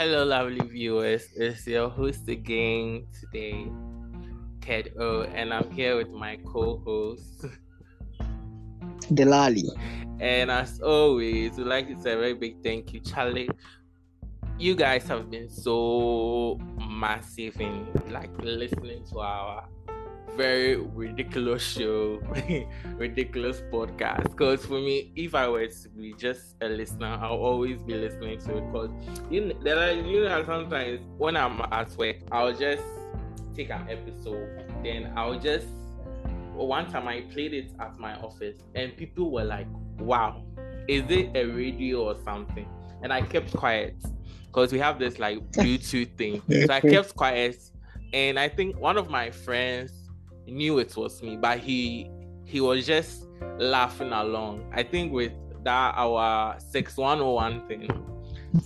Hello, 0.00 0.24
lovely 0.24 0.66
viewers. 0.66 1.28
It's 1.36 1.66
your 1.66 1.90
host 1.90 2.26
again 2.26 3.06
today, 3.20 3.70
Ted 4.62 4.94
O, 4.98 5.24
and 5.24 5.52
I'm 5.52 5.70
here 5.72 5.94
with 5.94 6.08
my 6.08 6.38
co-host 6.46 7.44
Delali. 9.12 9.68
And 10.18 10.50
as 10.50 10.80
always, 10.80 11.58
we'd 11.58 11.66
like 11.66 11.86
to 11.88 12.00
say 12.00 12.14
a 12.14 12.16
very 12.16 12.32
big 12.32 12.62
thank 12.62 12.94
you, 12.94 13.00
Charlie. 13.00 13.50
You 14.58 14.74
guys 14.74 15.06
have 15.08 15.30
been 15.30 15.50
so 15.50 16.58
massive 16.88 17.60
in 17.60 17.86
like 18.08 18.30
listening 18.42 19.04
to 19.12 19.18
our 19.18 19.68
very 20.36 20.76
ridiculous 20.76 21.62
show, 21.62 22.20
ridiculous 22.96 23.62
podcast. 23.72 24.24
Because 24.24 24.64
for 24.64 24.80
me, 24.80 25.12
if 25.16 25.34
I 25.34 25.48
were 25.48 25.66
to 25.66 25.88
be 25.90 26.14
just 26.18 26.56
a 26.60 26.68
listener, 26.68 27.18
I'll 27.20 27.32
always 27.32 27.82
be 27.82 27.94
listening 27.94 28.38
to 28.40 28.58
it. 28.58 28.72
Because 28.72 28.90
you 29.30 29.46
know, 29.46 29.54
there 29.62 29.78
are, 29.78 29.92
you 29.92 30.24
know, 30.24 30.44
sometimes 30.44 31.00
when 31.18 31.36
I'm 31.36 31.60
at 31.72 31.90
work, 31.96 32.16
I'll 32.32 32.52
just 32.54 32.82
take 33.54 33.70
an 33.70 33.86
episode, 33.88 34.64
then 34.82 35.12
I'll 35.16 35.38
just. 35.38 35.66
One 36.54 36.90
time 36.90 37.08
I 37.08 37.22
played 37.32 37.54
it 37.54 37.70
at 37.80 37.98
my 37.98 38.16
office, 38.16 38.58
and 38.74 38.94
people 38.96 39.30
were 39.30 39.44
like, 39.44 39.66
"Wow, 39.98 40.44
is 40.88 41.04
it 41.08 41.30
a 41.34 41.46
radio 41.46 42.10
or 42.10 42.16
something?" 42.22 42.68
And 43.02 43.12
I 43.12 43.22
kept 43.22 43.56
quiet 43.56 43.96
because 44.46 44.70
we 44.70 44.78
have 44.78 44.98
this 44.98 45.18
like 45.18 45.38
Bluetooth 45.52 46.14
thing. 46.18 46.42
So 46.66 46.72
I 46.72 46.80
kept 46.80 47.16
quiet, 47.16 47.56
and 48.12 48.38
I 48.38 48.48
think 48.48 48.78
one 48.78 48.98
of 48.98 49.08
my 49.08 49.30
friends 49.30 49.99
knew 50.50 50.78
it 50.78 50.96
was 50.96 51.22
me, 51.22 51.36
but 51.36 51.58
he 51.58 52.10
he 52.44 52.60
was 52.60 52.86
just 52.86 53.26
laughing 53.58 54.12
along. 54.12 54.70
I 54.72 54.82
think 54.82 55.12
with 55.12 55.32
that 55.64 55.94
our 55.96 56.58
six 56.58 56.96
one 56.96 57.20
oh 57.20 57.32
one 57.32 57.66
thing. 57.68 57.88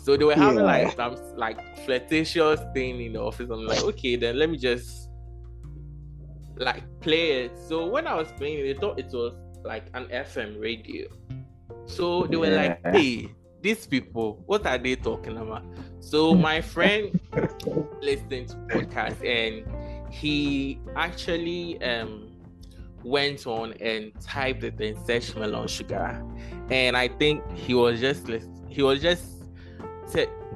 So 0.03 0.17
they 0.17 0.25
were 0.25 0.35
having 0.35 0.61
yeah. 0.61 0.65
like 0.65 0.97
some 0.97 1.17
like 1.37 1.59
flirtatious 1.85 2.61
thing 2.73 3.01
in 3.01 3.13
the 3.13 3.21
office. 3.21 3.51
I'm 3.51 3.67
like, 3.67 3.83
okay, 3.83 4.17
then 4.17 4.39
let 4.39 4.49
me 4.49 4.57
just 4.57 5.11
like 6.57 6.83
play 7.01 7.45
it. 7.45 7.59
So 7.69 7.87
when 7.87 8.07
I 8.07 8.15
was 8.15 8.29
playing 8.33 8.61
it, 8.61 8.75
they 8.75 8.81
thought 8.81 8.99
it 8.99 9.13
was 9.13 9.35
like 9.65 9.85
an 9.95 10.07
FM 10.07 10.61
radio. 10.61 11.07
So 11.87 12.25
they 12.25 12.37
were 12.37 12.51
yeah. 12.51 12.77
like, 12.83 12.95
hey, 12.95 13.35
these 13.61 13.87
people, 13.87 14.43
what 14.47 14.67
are 14.67 14.79
they 14.79 14.97
talking 14.97 15.37
about? 15.37 15.65
So 16.01 16.35
my 16.35 16.61
friend 16.61 17.19
listened 18.03 18.49
to 18.49 18.57
podcast 18.69 19.25
and 19.25 19.67
he 20.11 20.79
actually 20.97 21.83
um, 21.83 22.31
went 23.03 23.47
on 23.47 23.73
and 23.75 24.13
typed 24.21 24.65
it 24.65 24.81
in 24.81 25.05
search 25.05 25.35
melon 25.37 25.69
sugar, 25.69 26.25
and 26.71 26.97
I 26.97 27.09
think 27.09 27.43
he 27.57 27.75
was 27.75 28.01
just 28.01 28.29
he 28.69 28.83
was 28.83 29.01
just 29.01 29.35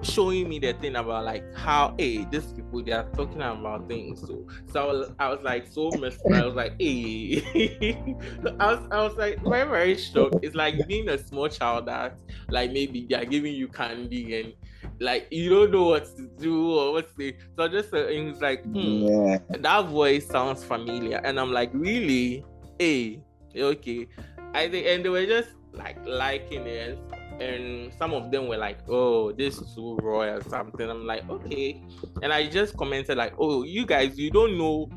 showing 0.02 0.48
me 0.48 0.58
the 0.58 0.72
thing 0.74 0.96
about 0.96 1.24
like 1.24 1.42
how 1.54 1.94
hey 1.98 2.24
these 2.30 2.46
people 2.52 2.82
they 2.82 2.92
are 2.92 3.08
talking 3.16 3.40
about 3.40 3.88
things 3.88 4.20
so 4.20 4.46
so 4.70 4.80
I 4.80 4.86
was, 4.86 5.10
I 5.18 5.28
was 5.28 5.42
like 5.42 5.66
so 5.66 5.90
messed 5.98 6.20
I 6.32 6.44
was 6.44 6.54
like 6.54 6.74
hey. 6.78 7.40
I 8.60 8.74
was 8.74 8.88
I 8.90 9.02
was 9.02 9.16
like 9.16 9.42
very 9.42 9.68
very 9.68 9.96
shocked. 9.96 10.36
It's 10.42 10.54
like 10.54 10.86
being 10.86 11.08
a 11.08 11.18
small 11.18 11.48
child 11.48 11.86
that 11.86 12.18
like 12.50 12.72
maybe 12.72 13.06
they 13.08 13.16
are 13.16 13.24
giving 13.24 13.54
you 13.54 13.68
candy 13.68 14.40
and 14.40 14.52
like 15.00 15.28
you 15.30 15.50
don't 15.50 15.70
know 15.70 15.84
what 15.84 16.04
to 16.16 16.28
do 16.38 16.72
or 16.72 16.92
what 16.92 17.08
to 17.08 17.14
say. 17.18 17.36
So 17.56 17.68
just 17.68 17.92
uh, 17.94 18.06
it 18.06 18.24
was 18.24 18.40
like, 18.40 18.64
hmm, 18.64 19.06
yeah. 19.06 19.38
that 19.48 19.86
voice 19.86 20.26
sounds 20.26 20.64
familiar, 20.64 21.20
and 21.24 21.38
I'm 21.38 21.52
like, 21.52 21.70
really? 21.72 22.44
Hey, 22.78 23.22
okay. 23.56 24.08
I 24.54 24.68
think, 24.68 24.86
and 24.86 25.04
they 25.04 25.08
were 25.08 25.26
just 25.26 25.50
like 25.72 25.98
liking 26.06 26.66
it, 26.66 26.98
and 27.40 27.92
some 27.94 28.12
of 28.12 28.30
them 28.30 28.48
were 28.48 28.56
like, 28.56 28.78
oh, 28.88 29.32
this 29.32 29.58
is 29.58 29.74
too 29.74 29.96
raw 30.02 30.22
or 30.22 30.42
something. 30.42 30.88
I'm 30.88 31.06
like, 31.06 31.28
okay, 31.28 31.82
and 32.22 32.32
I 32.32 32.48
just 32.48 32.76
commented 32.76 33.18
like, 33.18 33.34
oh, 33.38 33.62
you 33.62 33.86
guys, 33.86 34.18
you 34.18 34.30
don't 34.30 34.58
know 34.58 34.88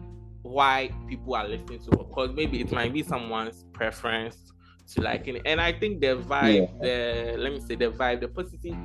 why 0.43 0.91
people 1.07 1.35
are 1.35 1.47
listening 1.47 1.79
to 1.79 1.91
it 1.91 1.97
because 2.09 2.31
maybe 2.33 2.61
it 2.61 2.71
might 2.71 2.91
be 2.91 3.03
someone's 3.03 3.63
preference 3.73 4.51
to 4.93 5.01
liking 5.01 5.37
it. 5.37 5.43
And 5.45 5.61
I 5.61 5.71
think 5.71 6.01
the 6.01 6.17
vibe, 6.17 6.69
yeah. 6.81 7.33
the 7.33 7.37
let 7.37 7.53
me 7.53 7.59
say 7.59 7.75
the 7.75 7.91
vibe, 7.91 8.21
the 8.21 8.27
positive 8.27 8.75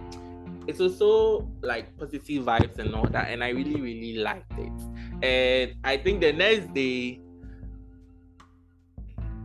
it's 0.67 0.81
also 0.81 1.49
like 1.63 1.97
positive 1.99 2.45
vibes 2.45 2.79
and 2.79 2.95
all 2.95 3.07
that, 3.09 3.31
and 3.31 3.43
I 3.43 3.51
really 3.51 3.81
really 3.81 4.19
liked 4.19 4.53
it. 4.59 4.73
And 5.23 5.75
I 5.85 5.97
think 5.97 6.21
the 6.21 6.33
next 6.33 6.75
day, 6.75 7.21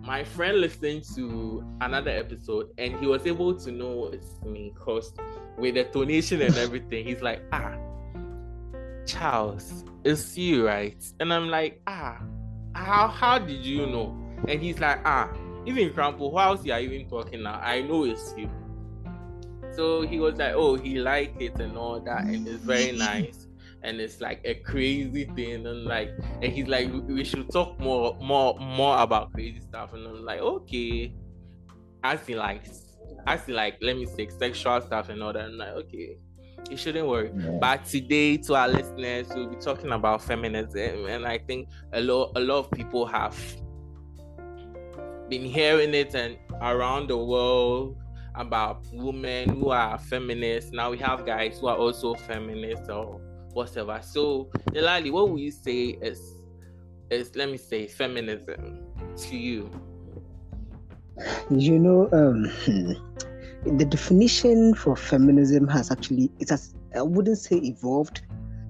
my 0.01 0.23
friend 0.23 0.59
listened 0.59 1.03
to 1.15 1.63
another 1.81 2.11
episode, 2.11 2.69
and 2.77 2.99
he 2.99 3.07
was 3.07 3.25
able 3.27 3.53
to 3.55 3.71
know 3.71 4.09
it's 4.11 4.41
me 4.43 4.73
because 4.73 5.13
with 5.57 5.75
the 5.75 5.85
tonation 5.85 6.45
and 6.45 6.55
everything, 6.65 7.05
he's 7.05 7.21
like, 7.21 7.41
ah, 7.51 7.75
Charles, 9.05 9.85
it's 10.03 10.37
you, 10.37 10.65
right? 10.65 11.03
And 11.19 11.33
I'm 11.33 11.49
like, 11.49 11.81
ah, 11.87 12.21
how 12.73 13.07
how 13.07 13.37
did 13.37 13.65
you 13.65 13.85
know? 13.85 14.17
And 14.47 14.61
he's 14.61 14.79
like, 14.79 14.99
ah, 15.05 15.31
even 15.65 15.91
Crampo, 15.91 16.31
who 16.31 16.39
else 16.39 16.65
you 16.65 16.73
are 16.73 16.79
even 16.79 17.07
talking 17.07 17.43
now? 17.43 17.59
I 17.61 17.81
know 17.81 18.05
it's 18.05 18.33
you. 18.35 18.49
So 19.75 20.01
he 20.01 20.19
was 20.19 20.35
like, 20.35 20.53
oh, 20.53 20.75
he 20.75 20.99
liked 20.99 21.41
it 21.41 21.59
and 21.59 21.77
all 21.77 21.99
that, 22.01 22.25
and 22.25 22.47
it's 22.47 22.63
very 22.63 22.91
nice. 22.91 23.47
And 23.83 23.99
it's 23.99 24.21
like 24.21 24.41
a 24.45 24.55
crazy 24.55 25.25
thing, 25.35 25.65
and 25.65 25.85
like, 25.85 26.11
and 26.41 26.51
he's 26.51 26.67
like, 26.67 26.91
we 27.07 27.23
should 27.23 27.49
talk 27.49 27.79
more, 27.79 28.15
more, 28.21 28.59
more 28.59 28.99
about 29.01 29.33
crazy 29.33 29.59
stuff. 29.59 29.93
And 29.93 30.05
I'm 30.05 30.23
like, 30.23 30.39
okay, 30.39 31.15
as 32.03 32.27
in 32.29 32.37
like, 32.37 32.65
as 33.25 33.47
in 33.47 33.55
like, 33.55 33.77
let 33.81 33.95
me 33.97 34.05
say 34.05 34.27
sexual 34.29 34.81
stuff 34.81 35.09
and 35.09 35.23
all 35.23 35.33
that. 35.33 35.45
I'm 35.45 35.57
like, 35.57 35.69
okay, 35.69 36.17
it 36.69 36.77
shouldn't 36.77 37.07
worry. 37.07 37.31
Yeah. 37.35 37.57
But 37.59 37.85
today, 37.85 38.37
to 38.37 38.55
our 38.55 38.67
listeners, 38.67 39.29
we'll 39.33 39.49
be 39.49 39.55
talking 39.55 39.91
about 39.91 40.21
feminism, 40.21 41.07
and 41.07 41.25
I 41.25 41.39
think 41.39 41.69
a 41.93 42.01
lot, 42.01 42.33
a 42.35 42.39
lot 42.39 42.59
of 42.59 42.71
people 42.71 43.05
have 43.07 43.35
been 45.27 45.45
hearing 45.45 45.93
it 45.93 46.13
and 46.13 46.37
around 46.61 47.07
the 47.07 47.17
world 47.17 47.97
about 48.35 48.85
women 48.93 49.49
who 49.49 49.69
are 49.69 49.97
feminists. 49.97 50.71
Now 50.71 50.91
we 50.91 50.97
have 50.99 51.25
guys 51.25 51.59
who 51.59 51.67
are 51.67 51.77
also 51.77 52.13
feminists 52.13 52.89
or 52.89 53.19
whatever. 53.53 53.99
So, 54.03 54.49
Delali, 54.71 55.11
what 55.11 55.29
would 55.29 55.39
you 55.39 55.51
say 55.51 55.97
is 56.01 56.37
is 57.09 57.35
let 57.35 57.49
me 57.49 57.57
say 57.57 57.87
feminism 57.87 58.79
to 59.17 59.37
you? 59.37 59.69
You 61.49 61.77
know, 61.77 62.09
um, 62.13 62.43
the 63.65 63.85
definition 63.85 64.73
for 64.73 64.95
feminism 64.95 65.67
has 65.67 65.91
actually 65.91 66.31
it 66.39 66.49
has 66.49 66.73
I 66.95 67.01
wouldn't 67.01 67.37
say 67.37 67.57
evolved 67.57 68.21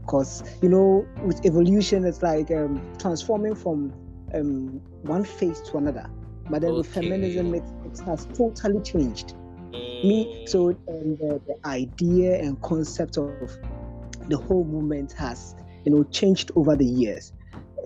because 0.02 0.44
you 0.62 0.70
know 0.70 1.06
with 1.24 1.46
evolution 1.46 2.06
it's 2.06 2.24
like 2.24 2.50
um, 2.52 2.82
transforming 2.98 3.56
from 3.56 3.94
um, 4.34 4.82
one 5.04 5.24
phase 5.24 5.62
to 5.70 5.78
another. 5.78 6.10
But 6.50 6.62
then 6.62 6.72
okay. 6.72 6.78
with 6.78 6.88
feminism, 6.88 7.54
it, 7.54 7.64
it 7.86 8.00
has 8.00 8.26
totally 8.34 8.82
changed 8.82 9.36
me 9.72 10.46
so 10.48 10.70
um, 10.70 11.16
the, 11.18 11.42
the 11.48 11.68
idea 11.68 12.40
and 12.40 12.62
concept 12.62 13.18
of 13.18 13.30
the 14.28 14.38
whole 14.38 14.64
movement 14.64 15.12
has 15.14 15.56
you 15.86 15.92
know 15.92 16.04
changed 16.06 16.52
over 16.56 16.76
the 16.76 16.86
years 16.86 17.34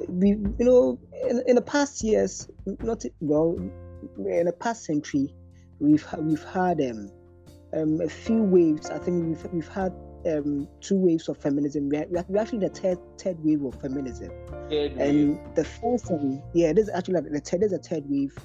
we 0.08 0.30
you 0.30 0.56
know 0.60 1.00
in, 1.30 1.44
in 1.48 1.56
the 1.56 1.62
past 1.62 2.04
years 2.04 2.50
not 2.82 3.04
well 3.20 3.56
in 4.18 4.46
the 4.46 4.54
past 4.60 4.84
century 4.86 5.34
we've 5.80 6.06
we've 6.20 6.44
had 6.46 6.80
um, 6.82 7.10
um, 7.74 8.02
a 8.02 8.10
few 8.10 8.42
waves 8.44 8.90
i 8.90 8.98
think 8.98 9.26
we've 9.26 9.54
we've 9.54 9.68
had 9.70 9.94
um, 10.26 10.68
two 10.82 10.98
waves 10.98 11.30
of 11.30 11.38
feminism. 11.38 11.90
We're, 11.90 12.26
we're 12.28 12.42
actually 12.42 12.60
the 12.60 12.70
third 12.70 12.98
third 13.18 13.38
wave 13.44 13.64
of 13.64 13.80
feminism. 13.80 14.30
Third 14.70 14.94
and 14.94 15.38
wave. 15.38 15.56
the 15.56 15.64
first 15.64 16.12
one, 16.12 16.42
yeah, 16.54 16.74
this 16.74 16.88
is 16.88 16.94
actually 16.94 17.16
like 17.16 17.32
the 17.32 17.40
third 17.40 17.64
is 17.64 17.74
a 17.74 17.78
third 17.78 18.04
wave. 18.08 18.36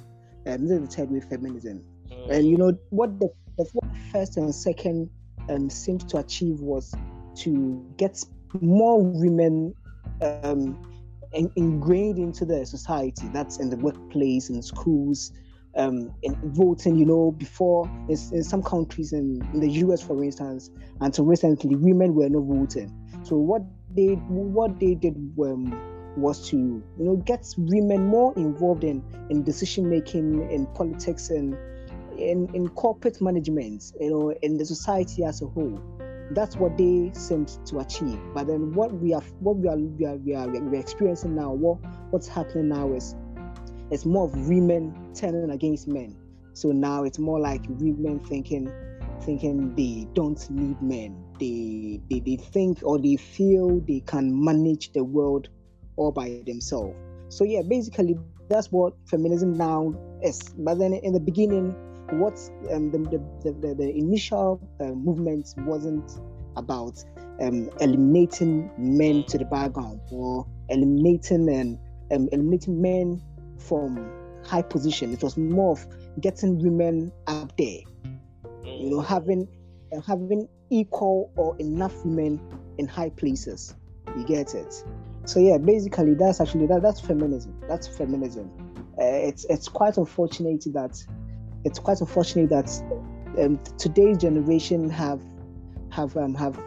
Um, 0.47 0.67
this 0.67 0.79
is 0.79 0.89
the 0.89 0.97
third 0.97 1.11
wave 1.11 1.25
feminism. 1.25 1.85
Mm. 2.11 2.31
And 2.31 2.49
you 2.49 2.57
know 2.57 2.73
what 2.91 3.19
the 3.19 3.29
what 3.57 3.85
first 4.13 4.37
and 4.37 4.55
second 4.55 5.11
um, 5.49 5.69
seemed 5.69 6.09
to 6.09 6.19
achieve 6.19 6.61
was 6.61 6.95
to 7.37 7.85
get 7.97 8.23
more 8.61 9.03
women 9.03 9.75
um, 10.23 10.81
in, 11.33 11.51
ingrained 11.57 12.19
into 12.19 12.45
the 12.45 12.65
society. 12.67 13.29
That's 13.33 13.59
in 13.59 13.71
the 13.71 13.77
workplace, 13.77 14.49
in 14.49 14.63
schools, 14.63 15.33
um, 15.77 16.13
in 16.23 16.37
voting. 16.53 16.97
You 16.97 17.07
know, 17.07 17.33
before 17.33 17.87
in, 18.09 18.19
in 18.33 18.45
some 18.45 18.63
countries, 18.63 19.13
in, 19.13 19.47
in, 19.53 19.61
the 19.61 19.71
US, 19.85 20.03
for 20.03 20.23
instance, 20.23 20.71
until 21.01 21.25
recently, 21.25 21.77
women 21.77 22.15
were 22.15 22.29
not 22.29 22.43
voting. 22.43 22.93
So 23.23 23.37
what 23.37 23.63
they 23.95 24.15
what 24.15 24.79
they 24.81 24.95
did 24.95 25.17
um, 25.41 25.79
was 26.17 26.49
to 26.51 26.57
you 26.57 26.85
know 26.99 27.17
get 27.17 27.47
women 27.57 28.07
more 28.07 28.33
involved 28.37 28.85
in 28.85 29.03
in 29.31 29.43
decision 29.43 29.89
making 29.89 30.51
in 30.51 30.67
politics 30.67 31.31
and 31.31 31.57
in, 32.21 32.49
in 32.55 32.69
corporate 32.69 33.21
management, 33.21 33.93
you 34.01 34.11
know, 34.11 34.33
in 34.43 34.57
the 34.59 34.65
society 34.65 35.25
as 35.25 35.43
a 35.43 35.47
whole. 35.47 35.81
That's 36.33 36.57
what 36.57 36.79
they 36.79 37.11
seemed 37.15 37.49
to 37.67 37.79
achieve. 37.81 38.21
But 38.35 38.47
then 38.47 38.73
what 38.73 38.93
we 38.93 39.13
are 39.15 39.23
what 39.41 39.57
we 39.57 39.69
are 39.69 39.77
we 39.77 40.07
are, 40.07 40.17
we 40.17 40.35
are, 40.35 40.47
we 40.47 40.77
are 40.77 40.81
experiencing 40.81 41.35
now, 41.35 41.53
what 41.53 41.79
what's 42.11 42.29
happening 42.29 42.69
now 42.69 42.93
is 42.93 43.17
it's 43.91 44.05
more 44.05 44.27
of 44.27 44.49
women 44.49 44.95
turning 45.15 45.51
against 45.51 45.89
men. 45.89 46.17
So 46.53 46.71
now 46.71 47.03
it's 47.05 47.19
more 47.19 47.41
like 47.41 47.63
women 47.69 48.21
thinking 48.21 48.73
thinking 49.23 49.75
they 49.75 50.07
don't 50.15 50.49
need 50.51 50.81
men. 50.81 51.31
they, 51.41 52.01
they 52.09 52.21
they 52.21 52.37
think 52.37 52.79
or 52.83 52.99
they 52.99 53.17
feel 53.17 53.81
they 53.81 54.01
can 54.01 54.45
manage 54.45 54.93
the 54.93 55.03
world 55.03 55.49
all 55.97 56.13
by 56.13 56.43
themselves. 56.47 56.95
So 57.29 57.45
yeah, 57.45 57.63
basically 57.63 58.17
that's 58.49 58.71
what 58.71 58.95
feminism 59.07 59.55
now 59.55 59.95
is. 60.23 60.41
But 60.59 60.79
then 60.79 60.93
in 60.93 61.13
the 61.13 61.21
beginning, 61.21 61.75
what 62.13 62.39
um, 62.73 62.91
the, 62.91 62.99
the, 63.43 63.53
the, 63.53 63.75
the, 63.75 63.91
initial 63.97 64.61
uh, 64.81 64.85
movement 64.85 65.55
wasn't 65.59 66.21
about 66.57 67.03
um, 67.41 67.71
eliminating 67.81 68.71
men 68.77 69.25
to 69.25 69.39
the 69.39 69.45
background 69.45 70.01
or 70.11 70.47
eliminating 70.69 71.49
and 71.49 71.79
um, 72.13 72.29
eliminating 72.33 72.81
men 72.81 73.23
from 73.59 74.11
high 74.45 74.63
position. 74.63 75.13
It 75.13 75.23
was 75.23 75.37
more 75.37 75.73
of 75.73 75.87
getting 76.21 76.59
women 76.59 77.13
up 77.27 77.57
there, 77.57 77.81
you 78.65 78.91
know, 78.91 79.01
having 79.01 79.49
uh, 79.93 80.01
having 80.01 80.49
equal 80.71 81.33
or 81.37 81.57
enough 81.59 81.95
women 82.05 82.41
in 82.79 82.87
high 82.87 83.11
places. 83.11 83.75
You 84.17 84.25
get 84.25 84.55
it? 84.55 84.85
So 85.25 85.39
yeah, 85.39 85.59
basically 85.59 86.15
that's 86.15 86.41
actually 86.41 86.67
that 86.67 86.83
that's 86.83 87.01
feminism. 87.01 87.55
That's 87.69 87.87
feminism. 87.87 88.51
Uh, 88.99 89.05
it's 89.05 89.45
it's 89.49 89.69
quite 89.69 89.97
unfortunate 89.97 90.65
that 90.73 91.03
it's 91.65 91.79
quite 91.79 92.01
unfortunate 92.01 92.49
that 92.51 92.71
um, 93.39 93.61
today's 93.79 94.19
generation 94.19 94.91
have 94.91 95.23
have 95.91 96.17
um, 96.17 96.35
have 96.35 96.59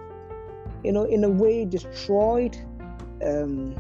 you 0.84 0.92
know 0.92 1.04
in 1.04 1.24
a 1.24 1.30
way 1.30 1.66
destroyed 1.66 2.56
um, 3.26 3.76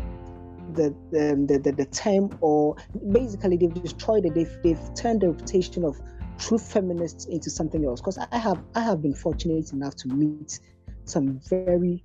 the, 0.73 0.87
um, 0.87 1.45
the, 1.47 1.59
the 1.59 1.71
the 1.71 1.85
term 1.85 2.35
or 2.41 2.75
basically 3.11 3.57
they've 3.57 3.73
destroyed 3.73 4.25
it. 4.25 4.33
They've, 4.33 4.57
they've 4.63 4.95
turned 4.95 5.21
the 5.21 5.29
reputation 5.29 5.83
of 5.83 5.99
true 6.39 6.57
feminists 6.57 7.25
into 7.25 7.49
something 7.49 7.85
else. 7.85 8.01
Because 8.01 8.17
I 8.17 8.37
have 8.37 8.61
I 8.75 8.81
have 8.81 9.01
been 9.01 9.13
fortunate 9.13 9.71
enough 9.71 9.95
to 9.97 10.07
meet 10.07 10.59
some 11.05 11.39
very 11.49 12.03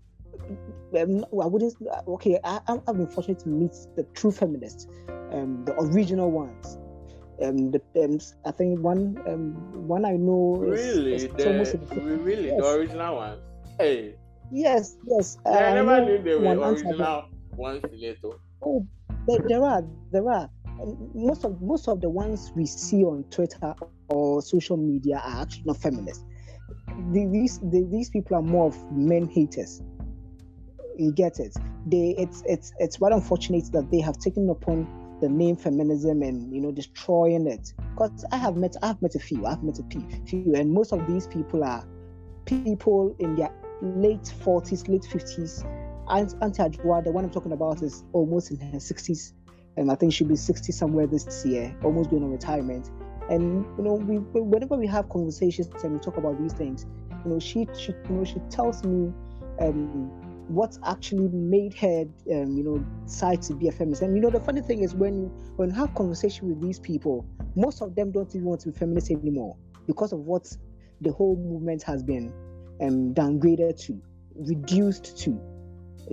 um, 0.99 1.25
I 1.25 1.47
wouldn't 1.47 1.75
okay 2.09 2.39
I, 2.45 2.61
I've 2.69 2.97
been 2.97 3.07
fortunate 3.07 3.39
to 3.41 3.49
meet 3.49 3.75
the 3.97 4.05
true 4.15 4.33
feminists 4.33 4.87
um, 5.33 5.65
the 5.65 5.75
original 5.79 6.31
ones 6.31 6.79
um, 7.43 7.71
the, 7.71 7.81
um, 8.03 8.19
I 8.45 8.51
think 8.51 8.81
one 8.81 9.21
um, 9.27 9.55
one 9.87 10.05
I 10.05 10.13
know 10.13 10.57
really 10.59 11.15
is, 11.15 11.25
is 11.25 11.33
the, 11.35 11.47
almost 11.47 11.77
really 11.93 12.47
yes. 12.47 12.61
the 12.61 12.69
original 12.69 13.17
one. 13.17 13.39
Hey. 13.79 14.17
Yes, 14.51 14.97
yes. 15.07 15.39
Yeah, 15.45 15.53
I, 15.53 15.65
I 15.71 15.75
never 15.75 16.05
knew 16.05 16.23
they 16.23 16.35
were 16.35 16.59
original 16.59 17.29
ones 17.57 17.85
later. 17.93 18.31
Oh, 18.63 18.87
there, 19.27 19.39
there 19.47 19.63
are, 19.63 19.83
there 20.11 20.29
are. 20.29 20.51
Most 21.15 21.45
of 21.45 21.61
most 21.61 21.89
of 21.89 22.01
the 22.01 22.09
ones 22.09 22.53
we 22.55 22.65
see 22.65 23.05
on 23.05 23.25
Twitter 23.31 23.75
or 24.09 24.41
social 24.43 24.77
media 24.77 25.21
are 25.25 25.43
actually 25.43 25.65
not 25.65 25.77
feminists. 25.77 26.25
These 27.13 27.61
these 27.63 28.11
people 28.11 28.37
are 28.37 28.43
more 28.43 28.69
of 28.69 28.93
men 28.93 29.29
haters. 29.29 29.83
You 30.97 31.13
get 31.13 31.41
it? 31.41 31.57
They 31.87 32.15
it's 32.17 32.43
it's 32.47 32.73
it's 32.79 32.97
quite 32.97 33.13
unfortunate 33.13 33.71
that 33.73 33.91
they 33.91 34.01
have 34.01 34.19
taken 34.19 34.49
upon 34.51 34.87
the 35.21 35.29
name 35.29 35.57
feminism 35.57 36.23
and 36.23 36.55
you 36.55 36.61
know 36.61 36.71
destroying 36.71 37.47
it. 37.47 37.73
Because 37.93 38.25
i 38.33 38.37
have 38.37 38.57
met 38.57 38.77
i've 38.83 39.01
met 39.03 39.15
a 39.15 39.19
few 39.19 39.45
i've 39.47 39.63
met 39.63 39.79
a 39.79 40.27
few 40.27 40.55
and 40.55 40.73
most 40.73 40.93
of 40.93 41.07
these 41.07 41.27
people 41.27 41.65
are 41.65 41.87
people 42.45 43.15
in 43.19 43.35
their 43.37 43.53
late 43.83 44.33
40s 44.45 44.89
late 44.89 45.03
50s 45.03 45.65
auntie 46.09 46.63
Ajua, 46.63 47.05
the 47.05 47.11
one 47.11 47.25
i'm 47.25 47.31
talking 47.31 47.53
about 47.53 47.83
is 47.83 48.05
almost 48.13 48.51
in 48.51 48.59
her 48.59 48.79
60s 48.79 49.33
and 49.77 49.91
i 49.91 49.95
think 49.95 50.13
she'll 50.13 50.29
be 50.29 50.37
60 50.37 50.73
somewhere 50.73 51.07
this 51.07 51.45
year 51.45 51.77
almost 51.85 52.11
going 52.11 52.23
on 52.23 52.31
retirement. 52.31 52.91
And 53.31 53.67
you 53.77 53.85
know 53.85 53.95
we 53.95 54.19
whenever 54.41 54.77
we 54.77 54.87
have 54.87 55.09
conversations 55.11 55.69
and 55.85 55.93
we 55.93 55.99
talk 55.99 56.17
about 56.17 56.41
these 56.41 56.55
things 56.55 56.87
you 57.25 57.31
know 57.31 57.39
she, 57.39 57.69
she 57.77 57.93
you 57.93 58.15
know 58.15 58.25
she 58.25 58.39
tells 58.49 58.83
me 58.85 59.13
um 59.61 60.28
what 60.49 60.77
actually 60.87 61.29
made 61.29 61.75
her, 61.75 62.03
um, 62.33 62.57
you 62.57 62.65
know, 62.65 62.85
decide 63.05 63.43
to 63.43 63.55
be 63.55 63.69
a 63.69 63.73
feminist. 63.73 64.03
And 64.03 64.15
you 64.17 64.23
know, 64.23 64.31
the 64.31 64.41
funny 64.41 64.63
thing 64.63 64.83
is 64.83 64.95
when 64.95 65.31
when 65.57 65.69
you 65.69 65.75
have 65.75 65.95
conversation 65.95 66.49
with 66.49 66.61
these 66.61 66.79
people, 66.79 67.27
most 67.55 67.83
of 67.83 67.95
them 67.95 68.11
don't 68.11 68.29
even 68.35 68.47
want 68.47 68.63
to 68.63 68.71
be 68.71 68.79
feminist 68.79 69.11
anymore 69.11 69.57
because 69.87 70.13
of 70.13 70.21
what 70.21 70.51
the 71.01 71.13
whole 71.13 71.37
movement 71.37 71.83
has 71.83 72.03
been 72.03 72.33
um, 72.81 73.15
downgraded 73.15 73.81
to, 73.87 74.01
reduced 74.35 75.19
to. 75.19 75.39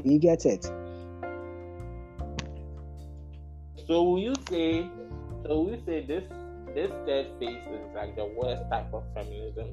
You 0.04 0.20
get 0.20 0.46
it? 0.46 0.66
So 3.88 4.04
will 4.04 4.20
you 4.20 4.34
say? 4.50 4.90
So 5.46 5.62
will 5.62 5.72
you 5.72 5.82
say 5.86 6.06
this 6.06 6.24
this 6.74 6.92
third 7.06 7.28
phase 7.40 7.64
is 7.72 7.96
like 7.96 8.16
the 8.18 8.26
worst 8.26 8.64
type 8.70 8.94
of 8.94 9.04
feminism? 9.14 9.70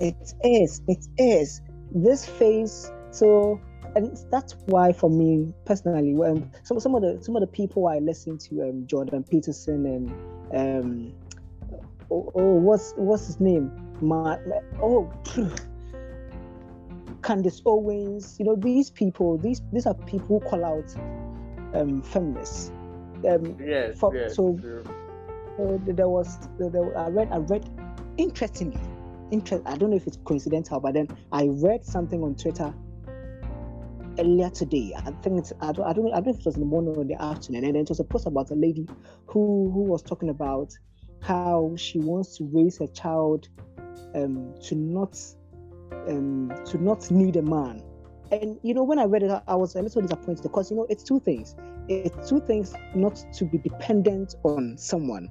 It 0.00 0.16
is. 0.42 0.80
It 0.88 1.06
is. 1.18 1.60
This 1.94 2.24
phase 2.24 2.90
so 3.12 3.60
and 3.94 4.16
that's 4.30 4.54
why 4.66 4.92
for 4.92 5.10
me 5.10 5.52
personally, 5.64 6.14
when 6.14 6.50
some 6.62 6.80
some 6.80 6.94
of 6.94 7.02
the 7.02 7.22
some 7.22 7.36
of 7.36 7.40
the 7.40 7.46
people 7.46 7.86
I 7.86 7.98
listen 7.98 8.38
to, 8.38 8.62
um, 8.62 8.86
Jordan 8.86 9.22
Peterson 9.22 9.86
and 9.86 10.10
um, 10.56 11.12
oh, 12.10 12.32
oh 12.34 12.54
what's 12.54 12.94
what's 12.96 13.26
his 13.26 13.40
name? 13.40 13.70
My 14.00 14.38
oh. 14.80 15.12
Candace 17.22 17.62
Owens, 17.64 18.36
you 18.40 18.44
know 18.44 18.56
these 18.56 18.90
people. 18.90 19.38
These 19.38 19.62
these 19.72 19.86
are 19.86 19.94
people 19.94 20.40
who 20.40 20.48
call 20.48 20.64
out 20.64 20.92
um, 21.72 22.02
feminists. 22.02 22.72
Um, 23.28 23.56
yes, 23.64 23.96
for, 23.96 24.12
yes. 24.12 24.34
So 24.34 24.58
uh, 25.60 25.78
there 25.86 26.08
was 26.08 26.48
there, 26.58 26.98
I 26.98 27.08
read 27.10 27.28
I 27.30 27.36
read 27.36 27.68
interestingly. 28.16 28.80
Interest, 29.30 29.62
I 29.66 29.76
don't 29.76 29.90
know 29.90 29.96
if 29.96 30.06
it's 30.06 30.18
coincidental, 30.24 30.80
but 30.80 30.94
then 30.94 31.08
I 31.30 31.46
read 31.46 31.86
something 31.86 32.22
on 32.22 32.34
Twitter 32.34 32.74
earlier 34.18 34.50
today. 34.50 34.92
I 34.96 35.10
think 35.22 35.38
it's 35.38 35.52
I 35.60 35.72
don't 35.72 35.86
I 35.86 35.92
don't 35.92 36.12
I 36.12 36.20
don't 36.20 36.26
know 36.26 36.32
if 36.32 36.40
it 36.40 36.46
was 36.46 36.54
in 36.54 36.60
the 36.60 36.66
morning 36.66 36.96
or 36.96 37.04
the 37.04 37.20
afternoon, 37.20 37.64
and 37.64 37.74
then 37.74 37.82
it 37.82 37.88
was 37.88 38.00
a 38.00 38.04
post 38.04 38.26
about 38.26 38.50
a 38.50 38.54
lady 38.54 38.86
who 39.26 39.70
who 39.72 39.82
was 39.82 40.02
talking 40.02 40.28
about 40.28 40.72
how 41.20 41.74
she 41.76 41.98
wants 41.98 42.36
to 42.38 42.48
raise 42.52 42.78
her 42.78 42.86
child 42.88 43.48
um, 44.14 44.54
to 44.62 44.74
not 44.74 45.18
um, 46.08 46.52
to 46.66 46.78
not 46.78 47.10
need 47.10 47.36
a 47.36 47.42
man. 47.42 47.82
And 48.30 48.58
you 48.62 48.74
know, 48.74 48.82
when 48.82 48.98
I 48.98 49.04
read 49.04 49.22
it, 49.22 49.42
I 49.46 49.54
was 49.54 49.74
a 49.76 49.82
little 49.82 50.02
disappointed 50.02 50.42
because 50.42 50.70
you 50.70 50.76
know 50.76 50.86
it's 50.88 51.02
two 51.02 51.20
things. 51.20 51.54
It's 51.88 52.28
two 52.28 52.40
things 52.40 52.74
not 52.94 53.22
to 53.34 53.44
be 53.44 53.58
dependent 53.58 54.34
on 54.44 54.78
someone. 54.78 55.28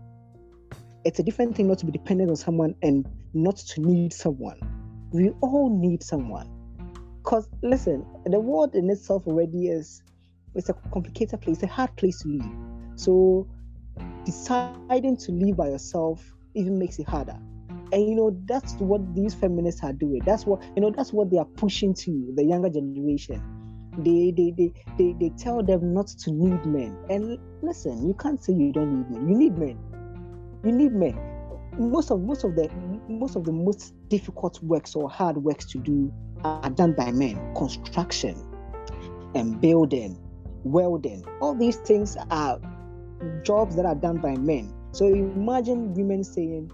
It's 1.03 1.17
a 1.19 1.23
different 1.23 1.55
thing 1.55 1.67
not 1.67 1.79
to 1.79 1.85
be 1.85 1.91
dependent 1.91 2.29
on 2.29 2.35
someone 2.35 2.75
and 2.83 3.07
not 3.33 3.57
to 3.57 3.81
need 3.81 4.13
someone. 4.13 4.59
We 5.11 5.29
all 5.41 5.69
need 5.69 6.03
someone 6.03 6.60
because 7.23 7.47
listen, 7.61 8.05
the 8.25 8.39
world 8.39 8.75
in 8.75 8.89
itself 8.89 9.27
already 9.27 9.67
is 9.67 10.01
it's 10.55 10.69
a 10.69 10.73
complicated 10.91 11.39
place, 11.41 11.61
a 11.63 11.67
hard 11.67 11.95
place 11.95 12.19
to 12.21 12.29
live. 12.29 12.51
So 12.95 13.47
deciding 14.25 15.17
to 15.17 15.31
live 15.31 15.57
by 15.57 15.69
yourself 15.69 16.23
even 16.55 16.77
makes 16.77 16.99
it 16.99 17.07
harder. 17.07 17.37
And 17.93 18.07
you 18.07 18.15
know, 18.15 18.37
that's 18.45 18.73
what 18.75 19.15
these 19.15 19.33
feminists 19.33 19.83
are 19.83 19.93
doing. 19.93 20.21
That's 20.25 20.45
what 20.45 20.63
you 20.75 20.81
know, 20.81 20.91
that's 20.91 21.13
what 21.13 21.29
they 21.29 21.37
are 21.37 21.45
pushing 21.45 21.93
to 21.95 22.33
the 22.35 22.43
younger 22.43 22.69
generation. 22.69 23.41
They 23.97 24.33
they 24.35 24.53
they 24.57 24.73
they, 24.97 25.15
they 25.19 25.29
tell 25.37 25.61
them 25.61 25.93
not 25.93 26.07
to 26.07 26.31
need 26.31 26.65
men. 26.65 26.97
And 27.09 27.37
listen, 27.61 28.07
you 28.07 28.13
can't 28.13 28.41
say 28.41 28.53
you 28.53 28.71
don't 28.71 28.99
need 28.99 29.09
men. 29.11 29.29
You 29.29 29.37
need 29.37 29.57
men. 29.57 29.77
You 30.63 30.71
need 30.71 30.93
men. 30.93 31.19
Most 31.77 32.11
of 32.11 32.21
most 32.21 32.43
of 32.43 32.55
the 32.55 32.69
most 33.07 33.35
of 33.35 33.43
the 33.43 33.51
most 33.51 33.93
difficult 34.07 34.61
works 34.63 34.95
or 34.95 35.09
hard 35.09 35.37
works 35.37 35.65
to 35.67 35.77
do 35.77 36.11
are 36.43 36.69
done 36.69 36.93
by 36.93 37.11
men 37.11 37.53
construction 37.55 38.35
and 39.35 39.59
building, 39.61 40.17
welding. 40.63 41.25
All 41.41 41.55
these 41.55 41.77
things 41.77 42.17
are 42.29 42.59
jobs 43.43 43.75
that 43.75 43.85
are 43.85 43.95
done 43.95 44.17
by 44.17 44.35
men. 44.35 44.73
So 44.91 45.05
imagine 45.07 45.93
women 45.93 46.23
saying, 46.23 46.71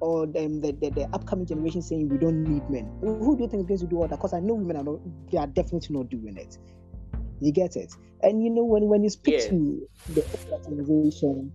or 0.00 0.26
them, 0.26 0.60
the, 0.60 0.72
the, 0.72 0.90
the 0.90 1.08
upcoming 1.12 1.46
generation 1.46 1.80
saying, 1.80 2.08
we 2.08 2.18
don't 2.18 2.44
need 2.44 2.68
men. 2.68 2.90
Who 3.00 3.36
do 3.36 3.44
you 3.44 3.48
think 3.48 3.62
is 3.62 3.66
going 3.66 3.78
to 3.78 3.86
do 3.86 3.96
all 3.96 4.08
that? 4.08 4.16
Because 4.16 4.34
I 4.34 4.40
know 4.40 4.54
women 4.54 4.76
are 4.76 4.84
not, 4.84 5.00
they 5.30 5.38
are 5.38 5.46
definitely 5.46 5.96
not 5.96 6.10
doing 6.10 6.36
it. 6.36 6.58
You 7.40 7.52
get 7.52 7.76
it? 7.76 7.94
And 8.22 8.42
you 8.42 8.50
know, 8.50 8.64
when, 8.64 8.84
when 8.84 9.02
you 9.02 9.10
speak 9.10 9.40
yeah. 9.40 9.48
to 9.48 9.88
the 10.08 10.60
generation, 10.64 11.52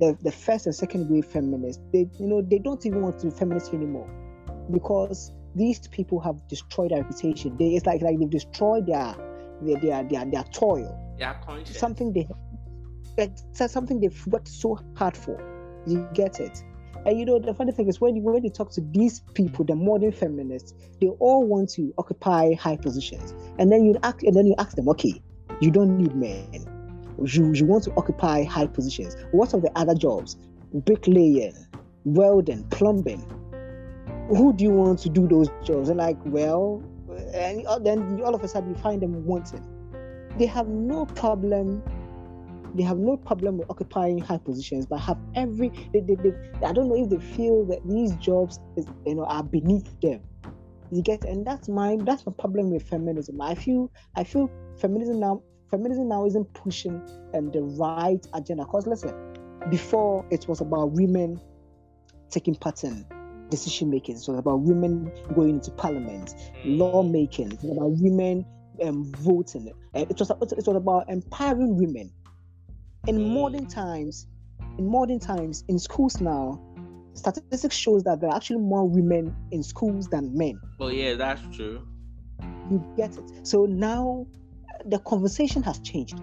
the, 0.00 0.16
the 0.22 0.32
first 0.32 0.66
and 0.66 0.74
second 0.74 1.08
wave 1.08 1.24
feminists, 1.24 1.82
they 1.92 2.08
you 2.18 2.26
know 2.26 2.42
they 2.42 2.58
don't 2.58 2.84
even 2.86 3.02
want 3.02 3.18
to 3.20 3.26
be 3.26 3.36
feminists 3.36 3.72
anymore 3.72 4.08
because 4.70 5.32
these 5.54 5.86
people 5.88 6.20
have 6.20 6.36
destroyed 6.48 6.90
their 6.90 7.02
reputation. 7.02 7.56
They, 7.56 7.74
it's 7.74 7.86
like 7.86 8.02
like 8.02 8.18
they've 8.18 8.30
destroyed 8.30 8.86
their 8.86 9.14
their 9.62 9.78
their 9.80 10.04
their, 10.04 10.24
their 10.24 10.44
toil. 10.44 10.98
Their 11.18 11.40
conscience. 11.44 11.78
Something 11.78 12.12
they 12.12 12.28
it's 13.16 13.72
something 13.72 14.00
they've 14.00 14.26
worked 14.26 14.48
so 14.48 14.78
hard 14.96 15.16
for. 15.16 15.40
You 15.86 16.08
get 16.14 16.40
it. 16.40 16.62
And 17.06 17.18
you 17.18 17.26
know 17.26 17.38
the 17.38 17.54
funny 17.54 17.72
thing 17.72 17.88
is 17.88 18.00
when 18.00 18.16
you 18.16 18.22
when 18.22 18.42
you 18.42 18.50
talk 18.50 18.72
to 18.72 18.80
these 18.80 19.20
people, 19.34 19.64
the 19.64 19.76
modern 19.76 20.12
feminists, 20.12 20.74
they 21.00 21.08
all 21.08 21.46
want 21.46 21.70
to 21.70 21.92
occupy 21.98 22.54
high 22.54 22.76
positions. 22.76 23.34
And 23.58 23.70
then 23.70 23.84
you 23.84 23.96
ask 24.02 24.22
and 24.22 24.34
then 24.34 24.46
you 24.46 24.54
ask 24.58 24.74
them, 24.76 24.88
okay, 24.88 25.20
you 25.60 25.70
don't 25.70 25.96
need 25.98 26.14
men. 26.14 26.66
You, 27.22 27.52
you 27.52 27.64
want 27.64 27.84
to 27.84 27.92
occupy 27.96 28.42
high 28.44 28.66
positions. 28.66 29.16
What 29.30 29.54
are 29.54 29.60
the 29.60 29.70
other 29.76 29.94
jobs? 29.94 30.36
Bricklaying, 30.72 31.54
welding, 32.04 32.64
plumbing 32.70 33.24
who 34.28 34.52
do 34.52 34.64
you 34.64 34.70
want 34.70 34.98
to 35.00 35.08
do 35.08 35.28
those 35.28 35.48
jobs? 35.64 35.88
And 35.88 35.98
like, 35.98 36.18
well, 36.24 36.82
and 37.34 37.66
then 37.84 38.20
all 38.22 38.34
of 38.34 38.42
a 38.42 38.48
sudden 38.48 38.70
you 38.70 38.76
find 38.76 39.02
them 39.02 39.24
wanting. 39.24 39.62
They 40.38 40.46
have 40.46 40.68
no 40.68 41.06
problem 41.06 41.82
they 42.74 42.82
have 42.82 42.98
no 42.98 43.16
problem 43.16 43.58
with 43.58 43.70
occupying 43.70 44.18
high 44.18 44.38
positions, 44.38 44.86
but 44.86 44.98
have 44.98 45.18
every 45.34 45.68
they, 45.92 46.00
they, 46.00 46.16
they, 46.16 46.32
I 46.64 46.72
don't 46.72 46.88
know 46.88 46.96
if 46.96 47.08
they 47.08 47.18
feel 47.18 47.64
that 47.66 47.78
these 47.88 48.12
jobs 48.16 48.58
is, 48.76 48.86
you 49.06 49.14
know 49.14 49.24
are 49.24 49.44
beneath 49.44 49.88
them. 50.00 50.20
You 50.90 51.02
get 51.02 51.24
and 51.24 51.46
that's 51.46 51.68
my 51.68 51.96
that's 52.00 52.26
my 52.26 52.32
problem 52.36 52.70
with 52.70 52.82
feminism. 52.82 53.40
I 53.40 53.54
feel 53.54 53.92
I 54.16 54.24
feel 54.24 54.50
feminism 54.76 55.20
now 55.20 55.42
feminism 55.70 56.08
now 56.08 56.26
isn't 56.26 56.52
pushing 56.52 57.00
um, 57.34 57.50
the 57.52 57.62
right 57.62 58.26
agenda. 58.34 58.64
Because 58.64 58.86
listen, 58.86 59.14
before 59.70 60.26
it 60.30 60.48
was 60.48 60.60
about 60.60 60.92
women 60.92 61.40
taking 62.30 62.56
part 62.56 62.82
in 62.82 63.06
decision 63.50 63.90
making. 63.90 64.16
It 64.16 64.24
was 64.26 64.38
about 64.38 64.60
women 64.60 65.10
going 65.34 65.50
into 65.50 65.70
parliament, 65.72 66.34
mm. 66.64 66.78
law 66.78 67.02
making. 67.02 67.52
It 67.52 67.64
about 67.64 67.92
women 68.00 68.44
um, 68.82 69.12
voting. 69.18 69.72
Uh, 69.94 70.00
it 70.10 70.18
was 70.18 70.30
it 70.30 70.66
was 70.66 70.68
about 70.68 71.08
empowering 71.08 71.76
women 71.76 72.12
in 73.06 73.34
modern 73.34 73.66
times, 73.66 74.26
in 74.78 74.86
modern 74.86 75.18
times, 75.18 75.64
in 75.68 75.78
schools 75.78 76.20
now, 76.20 76.60
statistics 77.14 77.76
shows 77.76 78.02
that 78.04 78.20
there 78.20 78.30
are 78.30 78.36
actually 78.36 78.60
more 78.60 78.88
women 78.88 79.34
in 79.50 79.62
schools 79.62 80.08
than 80.08 80.36
men. 80.36 80.60
Well, 80.78 80.90
yeah, 80.90 81.14
that's 81.14 81.42
true. 81.54 81.86
You 82.70 82.84
get 82.96 83.16
it. 83.16 83.46
So 83.46 83.66
now 83.66 84.26
the 84.86 84.98
conversation 85.00 85.62
has 85.62 85.78
changed. 85.80 86.18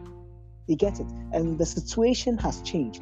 You 0.67 0.75
get 0.75 0.99
it, 0.99 1.07
and 1.33 1.57
the 1.57 1.65
situation 1.65 2.37
has 2.39 2.61
changed. 2.61 3.01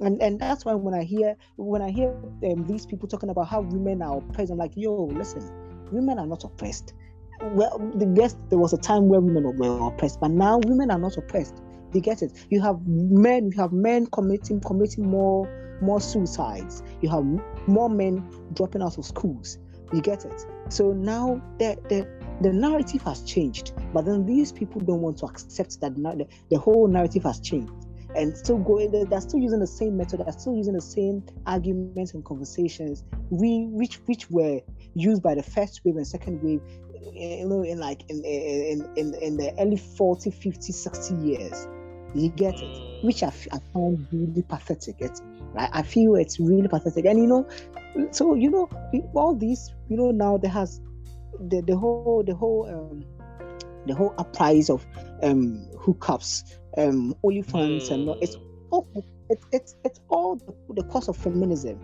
And, 0.00 0.20
and 0.22 0.38
that's 0.38 0.64
why 0.64 0.74
when 0.74 0.94
I 0.94 1.04
hear 1.04 1.36
when 1.56 1.82
I 1.82 1.90
hear 1.90 2.10
um, 2.44 2.66
these 2.66 2.84
people 2.84 3.08
talking 3.08 3.30
about 3.30 3.48
how 3.48 3.62
women 3.62 4.02
are 4.02 4.18
oppressed, 4.18 4.50
I'm 4.50 4.58
like, 4.58 4.72
yo, 4.76 5.04
listen, 5.04 5.50
women 5.90 6.18
are 6.18 6.26
not 6.26 6.44
oppressed. 6.44 6.94
Well, 7.40 7.92
yes, 8.14 8.36
there 8.48 8.58
was 8.58 8.72
a 8.72 8.78
time 8.78 9.08
where 9.08 9.20
women 9.20 9.56
were 9.56 9.88
oppressed, 9.88 10.20
but 10.20 10.30
now 10.30 10.58
women 10.58 10.90
are 10.90 10.98
not 10.98 11.16
oppressed. 11.16 11.62
You 11.92 12.00
get 12.00 12.22
it? 12.22 12.32
You 12.50 12.60
have 12.60 12.86
men, 12.86 13.50
you 13.52 13.60
have 13.60 13.72
men 13.72 14.06
committing 14.06 14.60
committing 14.60 15.08
more 15.08 15.48
more 15.80 16.00
suicides. 16.00 16.82
You 17.00 17.08
have 17.10 17.24
more 17.66 17.88
men 17.88 18.28
dropping 18.54 18.82
out 18.82 18.98
of 18.98 19.04
schools. 19.04 19.58
You 19.92 20.00
get 20.00 20.24
it? 20.24 20.44
So 20.68 20.92
now 20.92 21.40
the 21.58 21.78
the, 21.88 22.06
the 22.42 22.52
narrative 22.52 23.02
has 23.02 23.22
changed, 23.22 23.72
but 23.94 24.04
then 24.04 24.26
these 24.26 24.52
people 24.52 24.80
don't 24.80 25.00
want 25.00 25.18
to 25.18 25.26
accept 25.26 25.80
that 25.80 25.94
the, 25.94 26.26
the 26.50 26.58
whole 26.58 26.86
narrative 26.86 27.22
has 27.22 27.40
changed 27.40 27.85
and 28.14 28.36
still 28.36 28.58
going 28.58 28.90
they're 29.08 29.20
still 29.20 29.40
using 29.40 29.60
the 29.60 29.66
same 29.66 29.96
method 29.96 30.20
they're 30.20 30.32
still 30.32 30.54
using 30.54 30.74
the 30.74 30.80
same 30.80 31.22
arguments 31.46 32.14
and 32.14 32.24
conversations 32.24 33.04
we 33.30 33.66
which 33.70 33.96
which 34.06 34.30
were 34.30 34.60
used 34.94 35.22
by 35.22 35.34
the 35.34 35.42
first 35.42 35.80
wave 35.84 35.96
and 35.96 36.06
second 36.06 36.40
wave 36.42 36.60
eh, 37.16 37.38
you 37.38 37.48
know 37.48 37.62
in 37.62 37.78
like 37.78 38.08
in 38.08 38.22
eh, 38.24 38.28
eh, 38.28 38.72
in 38.72 38.88
in, 38.96 39.14
in 39.22 39.36
the 39.36 39.52
early 39.58 39.76
40 39.76 40.30
50 40.30 40.72
60 40.72 41.14
years 41.16 41.66
you 42.16 42.30
get 42.30 42.62
it? 42.62 42.74
Mm. 42.74 43.02
Which 43.02 43.22
I, 43.22 43.32
I 43.52 43.58
found 43.72 44.06
really 44.12 44.42
pathetic. 44.42 44.96
It, 45.00 45.20
right? 45.52 45.68
I 45.72 45.82
feel 45.82 46.16
it's 46.16 46.40
really 46.40 46.68
pathetic. 46.68 47.04
And 47.04 47.18
you 47.18 47.26
know, 47.26 47.48
so 48.10 48.34
you 48.34 48.50
know, 48.50 48.68
all 49.14 49.34
these, 49.34 49.74
you 49.88 49.96
know, 49.96 50.10
now 50.10 50.38
there 50.38 50.50
has 50.50 50.80
the 51.48 51.62
the 51.62 51.76
whole 51.76 52.22
the 52.26 52.34
whole 52.34 52.66
um 52.68 53.04
the 53.86 53.94
whole 53.94 54.14
uprise 54.18 54.70
of 54.70 54.86
um 55.22 55.66
hookups, 55.78 56.58
um 56.76 57.14
OnlyFans, 57.24 57.88
mm. 57.88 57.90
and 57.92 58.22
it's 58.22 58.36
all 58.70 58.86
it's 59.28 59.46
it's 59.52 59.76
it's 59.84 60.00
all 60.08 60.36
the, 60.36 60.82
the 60.82 60.84
cause 60.84 61.08
of 61.08 61.16
feminism. 61.16 61.78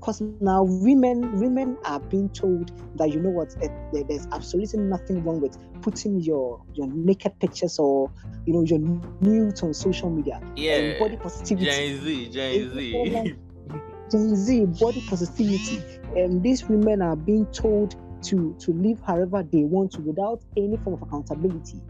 Because 0.00 0.20
now 0.40 0.62
women 0.62 1.40
women 1.40 1.76
are 1.84 1.98
being 1.98 2.28
told 2.30 2.70
that 2.98 3.10
you 3.12 3.20
know 3.20 3.30
what 3.30 3.56
it, 3.60 3.72
there's 4.08 4.26
absolutely 4.32 4.78
nothing 4.78 5.24
wrong 5.24 5.40
with 5.40 5.58
putting 5.82 6.20
your 6.20 6.62
your 6.74 6.86
naked 6.86 7.38
pictures 7.40 7.78
or 7.78 8.10
you 8.46 8.52
know 8.52 8.62
your 8.62 8.78
nudes 9.20 9.62
on 9.62 9.74
social 9.74 10.08
media. 10.08 10.40
Yeah. 10.56 10.98
body 10.98 11.16
positivity. 11.16 11.66
Gen 11.66 12.00
z 12.00 12.28
gen 12.28 12.74
z. 12.74 13.36
gen 14.10 14.36
z 14.36 14.66
body 14.66 15.04
positivity. 15.08 15.82
And 16.16 16.42
these 16.42 16.64
women 16.68 17.02
are 17.02 17.16
being 17.16 17.46
told 17.46 17.96
to 18.22 18.54
to 18.58 18.72
live 18.72 19.00
however 19.06 19.42
they 19.42 19.64
want 19.64 19.92
to 19.92 20.00
without 20.00 20.42
any 20.56 20.76
form 20.78 20.94
of 20.94 21.02
accountability 21.02 21.80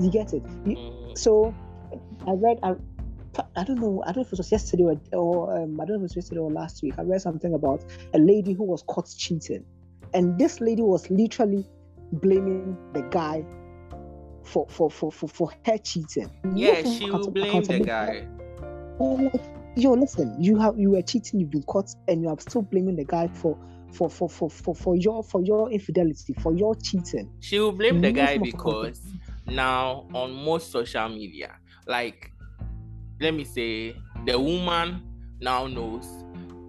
you 0.00 0.10
get 0.10 0.32
it 0.32 0.42
you, 0.64 0.76
mm. 0.76 1.18
so 1.18 1.54
i 2.26 2.32
read 2.32 2.58
I, 2.62 2.74
I 3.56 3.64
don't 3.64 3.80
know. 3.80 4.02
I 4.04 4.06
don't 4.06 4.16
know 4.16 4.22
if 4.22 4.32
it 4.32 4.38
was 4.38 4.50
yesterday 4.50 4.84
or, 4.84 5.00
or 5.12 5.56
um, 5.62 5.80
I 5.80 5.84
don't 5.84 5.98
know 5.98 6.04
if 6.04 6.10
it 6.10 6.16
was 6.16 6.16
yesterday 6.16 6.40
or 6.40 6.50
last 6.50 6.82
week. 6.82 6.94
I 6.98 7.02
read 7.02 7.20
something 7.20 7.54
about 7.54 7.84
a 8.14 8.18
lady 8.18 8.52
who 8.52 8.64
was 8.64 8.82
caught 8.82 9.08
cheating, 9.16 9.64
and 10.14 10.38
this 10.38 10.60
lady 10.60 10.82
was 10.82 11.08
literally 11.10 11.64
blaming 12.12 12.76
the 12.94 13.02
guy 13.02 13.44
for 14.44 14.66
for 14.68 14.90
for 14.90 15.12
for, 15.12 15.28
for 15.28 15.52
her 15.66 15.78
cheating. 15.78 16.30
Yeah, 16.54 16.82
she 16.82 17.10
will 17.10 17.30
blame 17.30 17.62
the 17.62 17.80
guy. 17.80 18.26
like, 18.98 19.42
yo, 19.76 19.92
listen, 19.92 20.34
you 20.42 20.58
have 20.58 20.78
you 20.78 20.90
were 20.90 21.02
cheating, 21.02 21.40
you've 21.40 21.50
been 21.50 21.62
caught, 21.64 21.94
and 22.08 22.22
you 22.22 22.28
are 22.28 22.40
still 22.40 22.62
blaming 22.62 22.96
the 22.96 23.04
guy 23.04 23.28
for 23.28 23.56
for 23.92 24.10
for 24.10 24.28
for 24.28 24.50
for, 24.50 24.74
for 24.74 24.96
your 24.96 25.22
for 25.22 25.42
your 25.42 25.70
infidelity, 25.70 26.34
for 26.34 26.54
your 26.54 26.74
cheating. 26.76 27.30
She 27.40 27.58
will 27.58 27.72
blame 27.72 28.00
the 28.00 28.12
guy 28.12 28.38
because 28.38 29.00
now 29.46 30.06
on 30.14 30.32
most 30.32 30.70
social 30.70 31.08
media, 31.08 31.56
like 31.86 32.32
let 33.20 33.34
me 33.34 33.44
say 33.44 33.96
the 34.26 34.38
woman 34.38 35.02
now 35.40 35.66
knows 35.66 36.06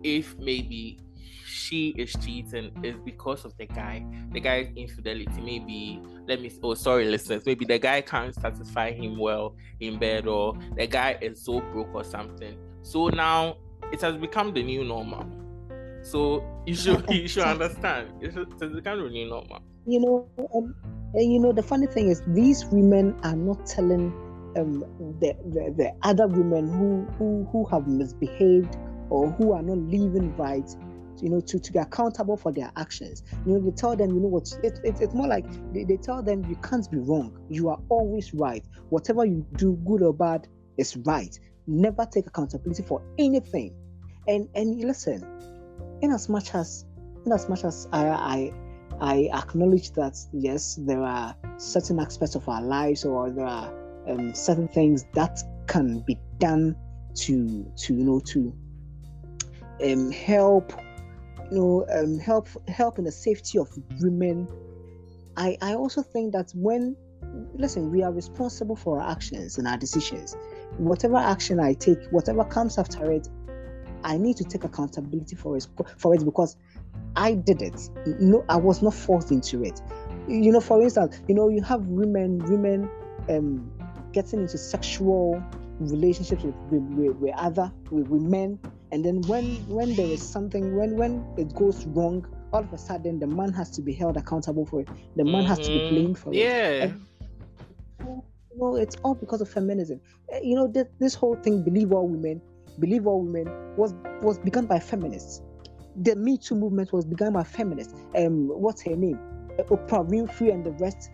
if 0.03 0.37
maybe 0.39 0.99
she 1.45 1.89
is 1.89 2.15
cheating 2.23 2.71
is 2.83 2.95
because 3.03 3.45
of 3.45 3.55
the 3.57 3.65
guy 3.65 4.03
the 4.31 4.39
guy's 4.39 4.69
infidelity. 4.75 5.41
Maybe 5.41 6.01
let 6.27 6.41
me 6.41 6.51
oh 6.63 6.73
sorry 6.73 7.05
listeners. 7.05 7.43
Maybe 7.45 7.65
the 7.65 7.79
guy 7.79 8.01
can't 8.01 8.33
satisfy 8.33 8.91
him 8.91 9.17
well 9.17 9.55
in 9.79 9.99
bed 9.99 10.27
or 10.27 10.57
the 10.75 10.87
guy 10.87 11.17
is 11.21 11.43
so 11.43 11.59
broke 11.59 11.93
or 11.93 12.03
something. 12.03 12.57
So 12.81 13.09
now 13.09 13.57
it 13.91 14.01
has 14.01 14.15
become 14.15 14.53
the 14.53 14.63
new 14.63 14.83
normal 14.83 15.25
so 16.01 16.43
you 16.65 16.75
should 16.75 17.03
you 17.09 17.27
should 17.27 17.43
understand 17.43 18.09
it 18.21 18.33
has 18.33 18.45
become 18.73 19.01
the 19.03 19.09
new 19.09 19.27
normal 19.29 19.59
you 19.85 19.99
know 19.99 20.27
um, 20.55 20.75
you 21.15 21.39
know 21.39 21.51
the 21.51 21.63
funny 21.63 21.87
thing 21.87 22.09
is 22.09 22.21
these 22.27 22.65
women 22.65 23.15
are 23.23 23.35
not 23.35 23.65
telling 23.65 24.11
um, 24.57 24.79
the, 25.19 25.33
the, 25.45 25.73
the 25.77 25.93
other 26.01 26.27
women 26.27 26.67
who, 26.67 27.05
who, 27.17 27.47
who 27.51 27.65
have 27.65 27.87
misbehaved 27.87 28.77
or 29.11 29.29
who 29.31 29.53
are 29.53 29.61
not 29.61 29.77
living 29.77 30.35
right 30.37 30.75
you 31.21 31.29
know, 31.29 31.41
to, 31.41 31.59
to 31.59 31.71
be 31.71 31.79
accountable 31.79 32.37
for 32.37 32.51
their 32.51 32.71
actions. 32.77 33.23
You 33.45 33.53
know, 33.53 33.59
they 33.59 33.71
tell 33.71 33.95
them, 33.95 34.13
you 34.13 34.19
know 34.19 34.27
what, 34.27 34.51
it, 34.63 34.79
it, 34.83 35.01
it's 35.01 35.13
more 35.13 35.27
like 35.27 35.45
they, 35.73 35.83
they 35.83 35.97
tell 35.97 36.23
them 36.23 36.45
you 36.45 36.55
can't 36.57 36.89
be 36.89 36.97
wrong. 36.97 37.37
You 37.49 37.69
are 37.69 37.79
always 37.89 38.33
right. 38.33 38.63
Whatever 38.89 39.25
you 39.25 39.45
do, 39.55 39.73
good 39.85 40.01
or 40.01 40.13
bad, 40.13 40.47
is 40.77 40.97
right. 40.97 41.37
Never 41.67 42.05
take 42.05 42.27
accountability 42.27 42.83
for 42.83 43.01
anything. 43.17 43.75
And 44.27 44.47
and 44.55 44.81
listen, 44.81 45.25
in 46.01 46.11
as 46.11 46.29
much 46.29 46.53
as 46.55 46.85
in 47.25 47.31
as 47.31 47.49
much 47.49 47.63
as 47.63 47.87
I 47.91 48.07
I 48.07 48.53
I 49.01 49.29
acknowledge 49.33 49.91
that 49.91 50.17
yes, 50.33 50.79
there 50.81 51.01
are 51.01 51.35
certain 51.57 51.99
aspects 51.99 52.35
of 52.35 52.47
our 52.49 52.61
lives 52.61 53.05
or 53.05 53.29
there 53.29 53.45
are 53.45 53.73
um, 54.09 54.33
certain 54.33 54.67
things 54.67 55.05
that 55.13 55.39
can 55.67 55.99
be 55.99 56.17
done 56.39 56.75
to 57.15 57.71
to 57.77 57.93
you 57.93 58.03
know 58.03 58.19
to 58.19 58.53
um, 59.83 60.11
help 60.11 60.73
you 61.51 61.57
know 61.57 61.85
um, 61.93 62.19
help 62.19 62.47
help 62.67 62.97
in 62.97 63.05
the 63.05 63.11
safety 63.11 63.57
of 63.57 63.69
women. 64.01 64.47
I 65.37 65.57
i 65.61 65.73
also 65.73 66.01
think 66.01 66.33
that 66.33 66.51
when 66.53 66.95
listen 67.55 67.91
we 67.91 68.03
are 68.03 68.11
responsible 68.11 68.75
for 68.75 68.99
our 68.99 69.11
actions 69.11 69.57
and 69.57 69.67
our 69.67 69.77
decisions. 69.77 70.35
Whatever 70.77 71.17
action 71.17 71.59
i 71.59 71.73
take 71.73 71.99
whatever 72.11 72.43
comes 72.43 72.77
after 72.77 73.11
it 73.11 73.27
i 74.03 74.17
need 74.17 74.37
to 74.37 74.43
take 74.43 74.63
accountability 74.63 75.35
for 75.35 75.57
it 75.57 75.67
for 75.97 76.13
it 76.13 76.23
because 76.25 76.57
i 77.15 77.33
did 77.33 77.61
it 77.61 77.89
no 78.19 78.43
i 78.49 78.55
was 78.55 78.81
not 78.81 78.93
forced 78.93 79.31
into 79.31 79.63
it 79.63 79.81
you 80.27 80.51
know 80.51 80.59
for 80.59 80.81
instance 80.81 81.21
you 81.27 81.35
know 81.35 81.49
you 81.49 81.61
have 81.61 81.85
women 81.87 82.39
women 82.45 82.89
um 83.29 83.71
getting 84.11 84.41
into 84.41 84.57
sexual 84.57 85.41
relationships 85.79 86.43
with, 86.43 86.55
with, 86.71 87.15
with, 87.17 87.33
other 87.35 87.71
with, 87.91 88.07
with 88.07 88.21
men 88.21 88.59
and 88.91 89.05
then 89.05 89.21
when 89.23 89.45
when 89.67 89.95
there 89.95 90.07
is 90.07 90.21
something 90.21 90.75
when 90.75 90.97
when 90.97 91.25
it 91.37 91.53
goes 91.55 91.85
wrong 91.87 92.25
all 92.51 92.61
of 92.61 92.73
a 92.73 92.77
sudden 92.77 93.19
the 93.19 93.27
man 93.27 93.53
has 93.53 93.69
to 93.69 93.81
be 93.81 93.93
held 93.93 94.17
accountable 94.17 94.65
for 94.65 94.81
it 94.81 94.89
the 95.15 95.23
man 95.23 95.35
mm-hmm. 95.35 95.45
has 95.45 95.59
to 95.59 95.67
be 95.67 95.79
mm-hmm. 95.79 95.95
blamed 95.95 96.17
for 96.17 96.33
yeah. 96.33 96.69
it 96.69 96.89
yeah 96.89 96.93
know 98.59 98.75
it's 98.75 98.95
all 99.03 99.15
because 99.15 99.41
of 99.41 99.49
feminism 99.49 99.99
eh, 100.31 100.39
you 100.43 100.55
know 100.55 100.67
this, 100.67 100.87
this 100.99 101.15
whole 101.15 101.35
thing 101.35 101.63
believe 101.63 101.91
all 101.91 102.07
women 102.07 102.41
believe 102.79 103.07
all 103.07 103.21
women 103.21 103.47
was 103.75 103.93
was 104.21 104.39
begun 104.39 104.65
by 104.65 104.79
feminists. 104.79 105.41
The 105.95 106.15
me 106.15 106.37
too 106.37 106.55
movement 106.55 106.93
was 106.93 107.05
begun 107.05 107.33
by 107.33 107.43
feminists. 107.43 107.93
Um 108.15 108.47
what's 108.47 108.81
her 108.83 108.95
name? 108.95 109.19
Oprah 109.57 110.07
winfrey 110.07 110.53
and 110.53 110.65
the 110.65 110.71
rest. 110.71 111.11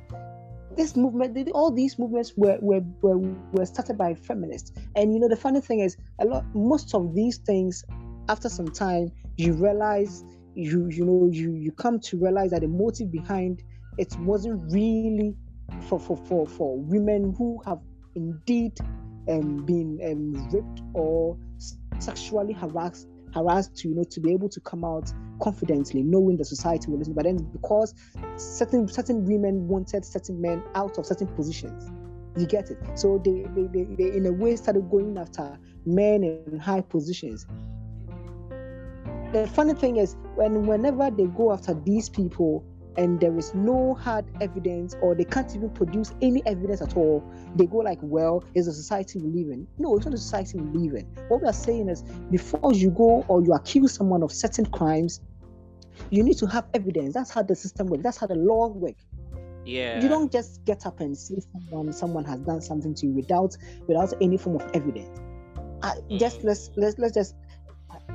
This 0.75 0.95
movement, 0.95 1.49
all 1.53 1.71
these 1.71 1.97
movements 1.97 2.33
were, 2.35 2.57
were, 2.61 2.81
were, 3.01 3.17
were 3.53 3.65
started 3.65 3.97
by 3.97 4.13
feminists. 4.13 4.73
And 4.95 5.13
you 5.13 5.19
know, 5.21 5.29
the 5.29 5.37
funny 5.37 5.61
thing 5.61 5.79
is, 5.79 5.95
a 6.19 6.25
lot, 6.25 6.43
most 6.53 6.93
of 6.93 7.15
these 7.15 7.37
things, 7.37 7.85
after 8.27 8.49
some 8.49 8.67
time, 8.67 9.09
you 9.37 9.53
realize, 9.53 10.25
you 10.53 10.89
you 10.89 11.05
know, 11.05 11.29
you 11.31 11.53
you 11.53 11.71
come 11.71 11.99
to 12.01 12.17
realize 12.17 12.51
that 12.51 12.61
the 12.61 12.67
motive 12.67 13.09
behind 13.11 13.63
it 13.97 14.15
wasn't 14.19 14.61
really 14.71 15.35
for 15.81 15.99
for 15.99 16.17
for, 16.17 16.47
for 16.47 16.77
women 16.77 17.33
who 17.37 17.61
have 17.65 17.79
indeed 18.15 18.77
um, 19.29 19.65
been 19.65 19.99
um, 20.03 20.49
raped 20.49 20.81
or 20.93 21.37
sexually 21.99 22.53
harassed 22.53 23.07
harassed 23.33 23.75
to 23.75 23.89
you 23.89 23.95
know 23.95 24.03
to 24.03 24.21
be 24.21 24.31
able 24.31 24.47
to 24.47 24.61
come 24.61 24.85
out 24.85 25.11
confidently 25.41 26.01
knowing 26.01 26.37
the 26.37 26.45
society 26.45 26.89
will 26.89 26.99
listen. 26.99 27.13
But 27.13 27.25
then 27.25 27.37
because 27.37 27.93
certain 28.37 28.87
certain 28.87 29.25
women 29.25 29.67
wanted 29.67 30.05
certain 30.05 30.41
men 30.41 30.63
out 30.75 30.97
of 30.97 31.05
certain 31.05 31.27
positions 31.27 31.91
you 32.37 32.45
get 32.45 32.69
it. 32.69 32.77
So 32.95 33.21
they 33.23 33.45
they, 33.55 33.67
they, 33.67 33.83
they 33.95 34.17
in 34.17 34.25
a 34.25 34.31
way 34.31 34.55
started 34.55 34.89
going 34.89 35.17
after 35.17 35.57
men 35.85 36.23
in 36.23 36.59
high 36.59 36.81
positions. 36.81 37.45
The 39.31 39.49
funny 39.53 39.73
thing 39.73 39.97
is 39.97 40.15
when 40.35 40.65
whenever 40.65 41.11
they 41.11 41.25
go 41.25 41.51
after 41.51 41.73
these 41.73 42.09
people 42.09 42.65
and 42.97 43.19
there 43.19 43.37
is 43.37 43.53
no 43.53 43.93
hard 43.93 44.25
evidence 44.41 44.95
or 45.01 45.15
they 45.15 45.23
can't 45.23 45.53
even 45.55 45.69
produce 45.69 46.13
any 46.21 46.41
evidence 46.45 46.81
at 46.81 46.95
all. 46.95 47.23
They 47.55 47.65
go 47.65 47.77
like 47.77 47.99
well 48.01 48.43
it's 48.53 48.67
a 48.67 48.73
society 48.73 49.19
we 49.19 49.29
live 49.29 49.51
in. 49.51 49.67
No 49.77 49.95
it's 49.95 50.05
not 50.05 50.13
a 50.13 50.17
society 50.17 50.59
we 50.59 50.87
live 50.87 50.95
in. 50.95 51.05
What 51.27 51.41
we 51.41 51.47
are 51.47 51.53
saying 51.53 51.89
is 51.89 52.03
before 52.31 52.73
you 52.73 52.91
go 52.91 53.25
or 53.27 53.41
you 53.41 53.53
accuse 53.53 53.93
someone 53.93 54.23
of 54.23 54.31
certain 54.31 54.65
crimes 54.65 55.21
you 56.09 56.23
need 56.23 56.37
to 56.37 56.45
have 56.47 56.65
evidence. 56.73 57.13
That's 57.13 57.31
how 57.31 57.43
the 57.43 57.55
system 57.55 57.87
works. 57.87 58.03
That's 58.03 58.17
how 58.17 58.27
the 58.27 58.35
law 58.35 58.67
works. 58.67 59.05
Yeah. 59.65 60.01
You 60.01 60.09
don't 60.09 60.31
just 60.31 60.63
get 60.65 60.85
up 60.85 60.99
and 60.99 61.17
say 61.17 61.35
someone 61.51 61.91
someone 61.91 62.25
has 62.25 62.39
done 62.41 62.61
something 62.61 62.93
to 62.95 63.07
you 63.07 63.13
without 63.13 63.57
without 63.87 64.13
any 64.21 64.37
form 64.37 64.57
of 64.57 64.69
evidence. 64.73 65.19
I, 65.81 65.95
just 66.17 66.39
mm. 66.39 66.45
let's 66.45 66.69
let's 66.75 66.99
let's 66.99 67.13
just 67.13 67.35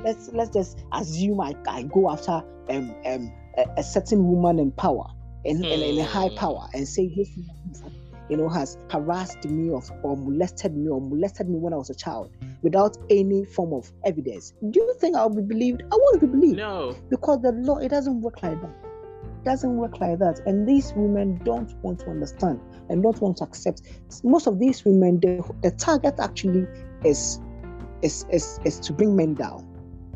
let's 0.03 0.29
let's 0.29 0.51
just 0.51 0.79
assume 0.93 1.41
I, 1.41 1.53
I 1.67 1.83
go 1.83 2.09
after 2.09 2.43
um 2.69 2.95
um 3.05 3.31
a, 3.57 3.65
a 3.77 3.83
certain 3.83 4.27
woman 4.27 4.59
in 4.59 4.71
power 4.71 5.07
in, 5.43 5.63
in, 5.63 5.81
in, 5.81 5.99
a 5.99 6.03
high 6.03 6.27
hmm. 6.27 6.35
power 6.35 6.67
and 6.73 6.87
say 6.87 7.11
this 7.15 7.29
you 8.29 8.37
know 8.37 8.47
has 8.47 8.77
harassed 8.89 9.43
me 9.45 9.69
or, 9.69 9.81
or 10.03 10.15
molested 10.15 10.75
me 10.75 10.87
or 10.87 11.01
molested 11.01 11.49
me 11.49 11.57
when 11.57 11.73
I 11.73 11.77
was 11.77 11.89
a 11.89 11.95
child 11.95 12.31
without 12.61 12.97
any 13.09 13.43
form 13.43 13.73
of 13.73 13.91
evidence. 14.05 14.53
Do 14.69 14.79
you 14.79 14.95
think 14.99 15.17
I'll 15.17 15.29
be 15.29 15.41
believed? 15.41 15.81
I 15.91 15.95
won't 15.95 16.21
be 16.21 16.27
believed. 16.27 16.57
No. 16.57 16.95
Because 17.09 17.41
the 17.41 17.51
law 17.51 17.77
it 17.77 17.89
doesn't 17.89 18.21
work 18.21 18.41
like 18.43 18.61
that. 18.61 18.75
It 19.41 19.45
doesn't 19.45 19.75
work 19.75 19.99
like 19.99 20.19
that. 20.19 20.39
And 20.45 20.67
these 20.67 20.93
women 20.95 21.41
don't 21.43 21.73
want 21.81 21.99
to 22.01 22.11
understand 22.11 22.61
and 22.89 23.01
don't 23.01 23.19
want 23.19 23.37
to 23.37 23.43
accept. 23.43 23.81
Most 24.23 24.47
of 24.47 24.59
these 24.59 24.85
women, 24.85 25.19
the, 25.19 25.43
the 25.63 25.71
target 25.71 26.15
actually 26.19 26.67
is 27.03 27.39
is, 28.01 28.25
is 28.31 28.59
is 28.63 28.79
to 28.79 28.93
bring 28.93 29.15
men 29.15 29.33
down 29.33 29.70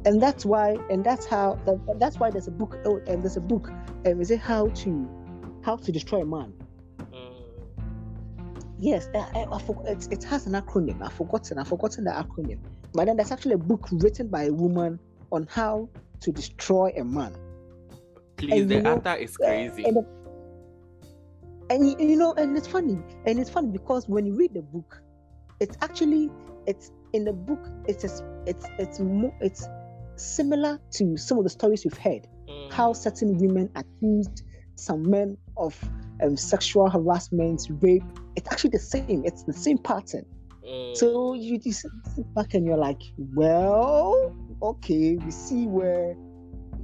and 0.06 0.22
that's 0.22 0.46
why 0.46 0.78
and 0.90 1.04
that's 1.04 1.26
how 1.26 1.60
that's 1.98 2.20
why 2.20 2.30
there's 2.30 2.48
a 2.48 2.52
book 2.52 2.78
oh, 2.86 3.02
and 3.08 3.24
there's 3.24 3.38
a 3.38 3.42
book 3.42 3.70
um, 4.06 4.22
is 4.22 4.32
it 4.32 4.40
how 4.40 4.68
to 4.70 5.10
how 5.64 5.76
to 5.76 5.92
destroy 5.92 6.22
a 6.22 6.26
man? 6.26 6.54
Mm. 7.12 7.34
yes 8.80 9.10
I, 9.14 9.18
I, 9.18 9.56
I 9.56 9.60
forgot, 9.60 9.88
it, 9.88 10.08
it 10.12 10.24
has 10.24 10.46
an 10.46 10.54
acronym. 10.54 11.02
I've 11.02 11.14
forgotten 11.14 11.58
i've 11.58 11.68
forgotten 11.68 12.04
the 12.06 12.12
acronym. 12.12 12.60
But 12.94 13.08
then 13.08 13.18
there's 13.18 13.32
actually 13.32 13.56
a 13.56 13.58
book 13.58 13.88
written 13.92 14.28
by 14.28 14.44
a 14.44 14.54
woman 14.54 15.00
on 15.32 15.48
how 15.50 15.90
to 16.22 16.32
destroy 16.32 16.94
a 16.98 17.04
man. 17.04 17.36
Please 18.38 18.62
and, 18.62 18.70
the 18.72 18.82
know, 18.82 18.96
author 18.98 19.16
is 19.16 19.36
crazy. 19.36 19.84
and, 19.86 19.98
and 21.70 22.00
you 22.00 22.16
know 22.16 22.34
and 22.34 22.56
it's 22.56 22.68
funny 22.68 23.00
and 23.26 23.40
it's 23.40 23.50
funny 23.50 23.70
because 23.70 24.08
when 24.08 24.26
you 24.26 24.36
read 24.36 24.54
the 24.54 24.62
book 24.62 25.02
it's 25.60 25.78
actually 25.82 26.30
it's 26.68 26.92
in 27.14 27.24
the 27.24 27.34
book 27.34 27.68
it's 27.88 28.04
just, 28.04 28.24
it's 28.46 28.66
it's 28.78 29.00
more 29.00 29.34
it's 29.42 29.68
similar 30.16 30.80
to 30.92 31.18
some 31.18 31.38
of 31.38 31.44
the 31.44 31.50
stories 31.50 31.84
we've 31.86 31.98
heard, 31.98 32.28
mm. 32.48 32.72
how 32.72 32.94
certain 32.94 33.38
women 33.38 33.70
accused 33.76 34.44
some 34.76 35.10
men 35.10 35.38
of 35.58 35.78
um, 36.24 36.38
sexual 36.38 36.90
harassment, 36.90 37.68
rape. 37.82 38.04
It's 38.36 38.52
actually 38.52 38.72
the 38.72 38.80
same. 38.80 39.24
It's 39.26 39.44
the 39.44 39.54
same 39.54 39.78
pattern. 39.78 40.26
Mm. 40.66 40.98
So 40.98 41.34
you, 41.34 41.60
you 41.64 41.72
sit 41.72 41.92
back 42.34 42.54
and 42.54 42.66
you're 42.66 42.78
like, 42.78 43.02
well, 43.18 44.36
okay, 44.62 45.18
we 45.18 45.32
see 45.32 45.68
where 45.68 46.16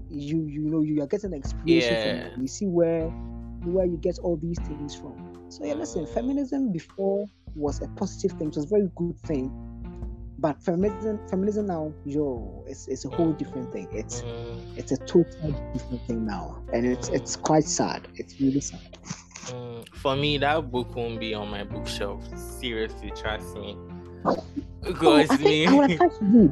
you 0.09 0.45
you 0.45 0.61
know 0.61 0.81
you 0.81 1.01
are 1.01 1.07
getting 1.07 1.33
inspiration 1.33 1.93
yeah. 1.93 2.29
from. 2.29 2.41
We 2.41 2.47
see 2.47 2.67
where 2.67 3.07
where 3.63 3.85
you 3.85 3.97
get 3.97 4.19
all 4.19 4.37
these 4.37 4.59
things 4.59 4.95
from. 4.95 5.45
So 5.49 5.65
yeah, 5.65 5.73
listen, 5.73 6.05
mm. 6.05 6.13
feminism 6.13 6.71
before 6.71 7.25
was 7.55 7.81
a 7.81 7.87
positive 7.89 8.37
thing. 8.37 8.47
It 8.47 8.55
was 8.55 8.65
a 8.65 8.69
very 8.69 8.89
good 8.95 9.19
thing 9.21 9.70
but 10.41 10.61
feminism 10.61 11.19
feminism 11.29 11.67
now 11.67 11.93
yo 12.03 12.63
it's, 12.67 12.87
it's 12.87 13.05
a 13.05 13.09
whole 13.09 13.31
different 13.31 13.71
thing. 13.71 13.87
It's 13.91 14.21
mm. 14.21 14.59
it's 14.75 14.91
a 14.91 14.97
totally 14.97 15.55
different 15.73 16.01
thing 16.07 16.25
now. 16.25 16.63
And 16.73 16.85
it's 16.85 17.09
it's 17.09 17.35
quite 17.35 17.63
sad. 17.63 18.07
It's 18.15 18.41
really 18.41 18.59
sad. 18.59 18.97
Mm. 19.45 19.87
for 19.95 20.15
me 20.15 20.37
that 20.37 20.71
book 20.71 20.95
won't 20.95 21.19
be 21.19 21.33
on 21.33 21.49
my 21.49 21.63
bookshelf. 21.63 22.23
Seriously 22.37 23.11
trust 23.15 23.55
me. 23.55 23.77
Because 24.83 25.27
oh, 25.31 25.37
me 25.37 26.51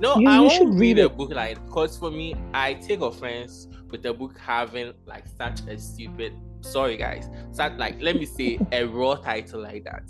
no 0.00 0.16
you, 0.18 0.28
I 0.28 0.36
you 0.36 0.42
won't 0.42 0.70
read, 0.70 0.80
read 0.80 0.98
a 0.98 1.08
book 1.08 1.30
like 1.30 1.64
because 1.64 1.96
for 1.96 2.10
me 2.10 2.34
I 2.52 2.74
take 2.74 3.00
offense 3.00 3.68
with 3.90 4.02
the 4.02 4.12
book 4.12 4.36
having 4.38 4.92
like 5.06 5.24
such 5.38 5.60
a 5.68 5.78
stupid 5.78 6.32
sorry 6.60 6.96
guys 6.96 7.28
such 7.52 7.74
like 7.76 8.00
let 8.00 8.16
me 8.16 8.26
say 8.26 8.58
a 8.72 8.84
raw 8.84 9.14
title 9.14 9.62
like 9.62 9.84
that 9.84 10.02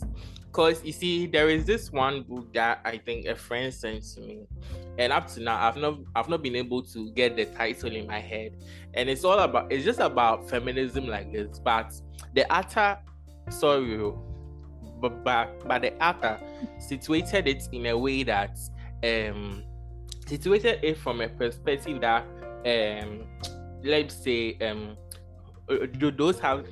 because 0.54 0.84
you 0.84 0.92
see, 0.92 1.26
there 1.26 1.48
is 1.48 1.64
this 1.64 1.90
one 1.90 2.22
book 2.22 2.54
that 2.54 2.80
I 2.84 2.98
think 2.98 3.26
a 3.26 3.34
friend 3.34 3.74
sent 3.74 4.04
to 4.14 4.20
me, 4.20 4.46
and 4.98 5.12
up 5.12 5.26
to 5.32 5.40
now, 5.40 5.60
I've 5.60 5.76
not 5.76 5.98
I've 6.14 6.28
not 6.28 6.44
been 6.44 6.54
able 6.54 6.84
to 6.84 7.10
get 7.10 7.34
the 7.34 7.46
title 7.46 7.90
in 7.90 8.06
my 8.06 8.20
head. 8.20 8.52
And 8.94 9.10
it's 9.10 9.24
all 9.24 9.40
about 9.40 9.72
it's 9.72 9.84
just 9.84 9.98
about 9.98 10.48
feminism 10.48 11.08
like 11.08 11.32
this, 11.32 11.58
but 11.58 11.92
the 12.34 12.50
author, 12.56 12.96
sorry, 13.50 13.96
oh, 13.96 14.22
but 15.00 15.24
but, 15.24 15.66
but 15.66 15.82
the 15.82 15.92
author 16.00 16.40
situated 16.78 17.48
it 17.48 17.68
in 17.72 17.86
a 17.86 17.98
way 17.98 18.22
that 18.22 18.56
um 19.02 19.64
situated 20.24 20.78
it 20.84 20.96
from 20.98 21.20
a 21.20 21.28
perspective 21.28 22.00
that 22.00 22.24
um 22.64 23.26
let's 23.82 24.14
say 24.14 24.56
um 24.62 24.96
uh, 25.68 25.86
those 26.16 26.38
have 26.38 26.64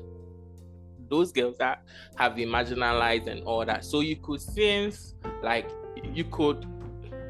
those 1.13 1.31
girls 1.31 1.59
that 1.59 1.85
have 2.17 2.35
been 2.35 2.49
marginalized 2.49 3.27
and 3.27 3.45
all 3.45 3.65
that. 3.67 3.85
So 3.85 4.01
you 4.01 4.17
could 4.17 4.41
sense 4.41 5.15
like 5.43 5.69
you 6.13 6.25
could 6.25 6.67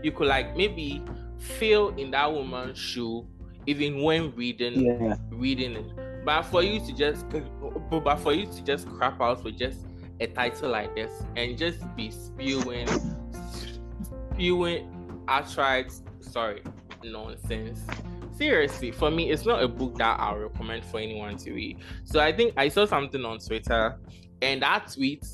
you 0.03 0.13
could 0.13 0.29
like 0.29 0.57
maybe 0.57 1.03
feel 1.39 1.89
in 1.97 2.13
that 2.13 2.33
woman's 2.33 2.79
shoe 2.79 3.27
even 3.67 4.01
when 4.03 4.35
reading 4.37 4.85
yeah. 4.85 5.17
reading 5.31 5.73
it. 5.73 6.25
But 6.25 6.43
for 6.43 6.63
you 6.63 6.79
to 6.87 6.93
just 6.93 7.27
but 7.29 8.17
for 8.21 8.33
you 8.33 8.47
to 8.47 8.63
just 8.63 8.89
crap 8.89 9.21
out 9.21 9.43
with 9.43 9.59
just 9.59 9.81
a 10.21 10.29
title 10.29 10.71
like 10.71 10.95
this 10.95 11.11
and 11.37 11.59
just 11.59 11.81
be 11.97 12.11
spewing 12.13 12.87
spewing 14.33 14.89
outright 15.27 15.93
sorry 16.21 16.63
nonsense 17.03 17.81
seriously, 18.37 18.91
for 18.91 19.11
me, 19.11 19.31
it's 19.31 19.45
not 19.45 19.63
a 19.63 19.69
book 19.69 19.97
that 19.99 20.19
I 20.19 20.35
recommend 20.35 20.85
for 20.85 20.99
anyone 20.99 21.37
to 21.39 21.53
read. 21.53 21.79
So 22.05 22.21
I 22.21 22.33
think 22.33 22.55
I 22.57 22.69
saw 22.69 22.87
something 22.87 23.25
on 23.25 23.39
Twitter, 23.39 23.99
and 24.41 24.63
that 24.63 24.93
tweet 24.93 25.27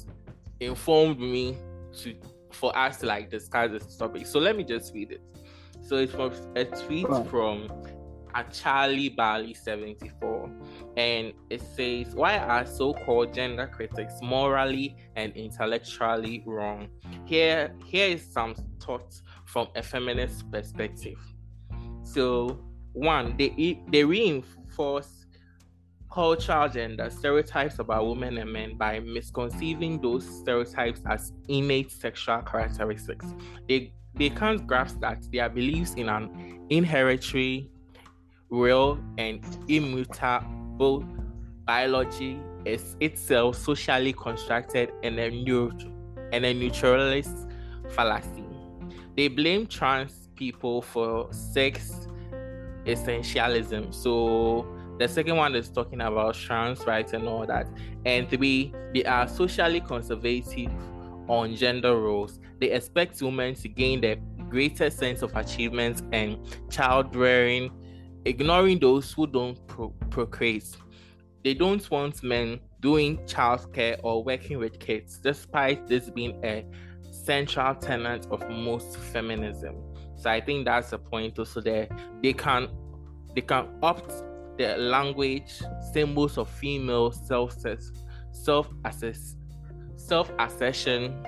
informed 0.61 1.18
me 1.18 1.56
to 1.98 2.14
for 2.52 2.76
us 2.76 2.98
to 2.98 3.06
like 3.06 3.30
discuss 3.30 3.70
this 3.70 3.96
topic. 3.96 4.26
So 4.26 4.38
let 4.38 4.56
me 4.56 4.64
just 4.64 4.92
read 4.94 5.12
it. 5.12 5.22
So 5.82 5.96
it's 5.96 6.12
from 6.12 6.32
a 6.56 6.64
tweet 6.64 7.06
from 7.30 7.68
a 8.34 8.44
Charlie 8.52 9.08
Bali 9.08 9.54
74 9.54 10.50
and 10.96 11.32
it 11.50 11.62
says 11.62 12.14
why 12.14 12.38
are 12.38 12.66
so-called 12.66 13.32
gender 13.32 13.66
critics 13.66 14.14
morally 14.22 14.96
and 15.16 15.34
intellectually 15.34 16.42
wrong 16.46 16.88
here 17.24 17.74
here 17.87 18.08
is 18.08 18.22
some 18.22 18.54
thoughts 18.80 19.22
from 19.46 19.68
a 19.76 19.82
feminist 19.82 20.50
perspective 20.50 21.18
so 22.02 22.61
one, 22.98 23.37
they 23.37 23.80
they 23.88 24.04
reinforce 24.04 25.26
cultural 26.11 26.68
gender 26.68 27.11
stereotypes 27.11 27.78
about 27.78 28.06
women 28.06 28.38
and 28.38 28.52
men 28.52 28.76
by 28.76 28.98
misconceiving 29.00 30.00
those 30.00 30.24
stereotypes 30.40 31.02
as 31.06 31.32
innate 31.48 31.90
sexual 31.92 32.42
characteristics. 32.42 33.26
They 33.68 33.92
they 34.14 34.30
can't 34.30 34.66
grasp 34.66 35.00
that 35.00 35.22
their 35.32 35.48
beliefs 35.48 35.94
in 35.94 36.08
an 36.08 36.66
inherently 36.70 37.70
real 38.50 38.98
and 39.16 39.44
immutable 39.68 41.04
biology 41.64 42.40
is 42.64 42.96
itself 43.00 43.56
socially 43.56 44.12
constructed 44.12 44.90
and 45.02 45.18
a, 45.20 45.30
neut- 45.30 45.84
and 46.32 46.44
a 46.44 46.52
neutralist 46.54 47.46
fallacy. 47.90 48.44
They 49.16 49.28
blame 49.28 49.66
trans 49.66 50.28
people 50.34 50.82
for 50.82 51.32
sex 51.32 52.08
essentialism. 52.88 53.94
So 53.94 54.66
the 54.98 55.07
second 55.07 55.37
one 55.37 55.55
is 55.55 55.68
talking 55.70 56.01
about 56.01 56.35
trans 56.35 56.85
rights 56.87 57.12
and 57.12 57.29
all 57.29 57.46
that. 57.46 57.68
And 58.05 58.29
three, 58.29 58.74
they 58.94 59.05
are 59.05 59.29
socially 59.29 59.81
conservative 59.81 60.72
on 61.29 61.55
gender 61.55 62.01
roles. 62.01 62.40
They 62.61 62.70
expect 62.70 63.22
women 63.22 63.55
to 63.57 63.68
gain 63.68 64.01
the 64.01 64.18
greatest 64.48 64.98
sense 64.98 65.22
of 65.22 65.37
achievement 65.37 66.03
and 66.12 66.38
child 66.70 67.14
rearing, 67.14 67.70
ignoring 68.24 68.79
those 68.81 69.12
who 69.12 69.27
don't 69.27 69.64
pro- 69.66 69.94
procreate. 70.11 70.77
they 71.44 71.55
don't 71.55 71.88
want 71.90 72.22
men 72.22 72.59
doing 72.81 73.18
childcare 73.27 73.98
or 74.03 74.24
working 74.24 74.59
with 74.59 74.79
kids, 74.79 75.18
despite 75.18 75.87
this 75.87 76.11
being 76.11 76.38
a 76.44 76.64
central 77.11 77.74
tenet 77.74 78.27
of 78.31 78.48
most 78.51 78.96
feminism. 78.96 79.77
So 80.18 80.31
I 80.31 80.40
think 80.40 80.66
that's 80.66 80.90
the 80.90 80.98
point 80.98 81.38
also 81.38 81.61
there. 81.61 81.88
They 82.22 82.33
can 82.33 82.68
they 83.35 83.40
can 83.40 83.68
opt 83.83 84.12
the 84.59 84.76
language, 84.76 85.62
symbols 85.92 86.37
of 86.38 86.48
female 86.48 87.12
self 87.12 87.54
self 88.33 88.68
assess 88.85 89.37
self 89.96 90.31
assertion. 90.38 91.24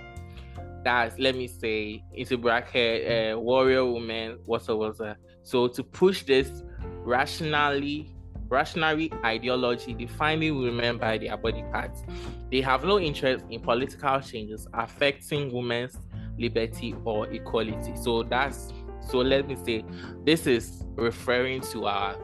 That's 0.84 1.18
let 1.18 1.36
me 1.36 1.46
say 1.46 2.02
into 2.14 2.38
bracket 2.38 3.34
uh, 3.34 3.38
warrior 3.38 3.84
woman 3.84 4.38
whatsoever. 4.44 5.16
So 5.42 5.68
to 5.68 5.82
push 5.84 6.24
this 6.24 6.62
rationally 7.04 8.14
rationary 8.50 9.10
ideology 9.24 9.94
defining 9.94 10.58
women 10.58 10.98
by 10.98 11.16
their 11.16 11.36
body 11.36 11.62
parts. 11.70 12.02
They 12.50 12.60
have 12.62 12.84
no 12.84 12.98
interest 12.98 13.44
in 13.48 13.60
political 13.60 14.20
changes 14.20 14.66
affecting 14.74 15.52
women's 15.52 15.96
liberty 16.36 16.94
or 17.04 17.28
equality. 17.28 17.94
So 17.96 18.24
that's 18.24 18.72
so 19.08 19.18
let 19.18 19.48
me 19.48 19.56
say 19.56 19.84
this 20.24 20.46
is 20.46 20.84
referring 20.96 21.60
to 21.60 21.86
our 21.86 22.16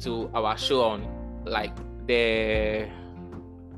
to 0.00 0.30
our 0.34 0.56
show 0.56 0.82
on 0.82 1.06
like 1.44 1.76
the 2.06 2.88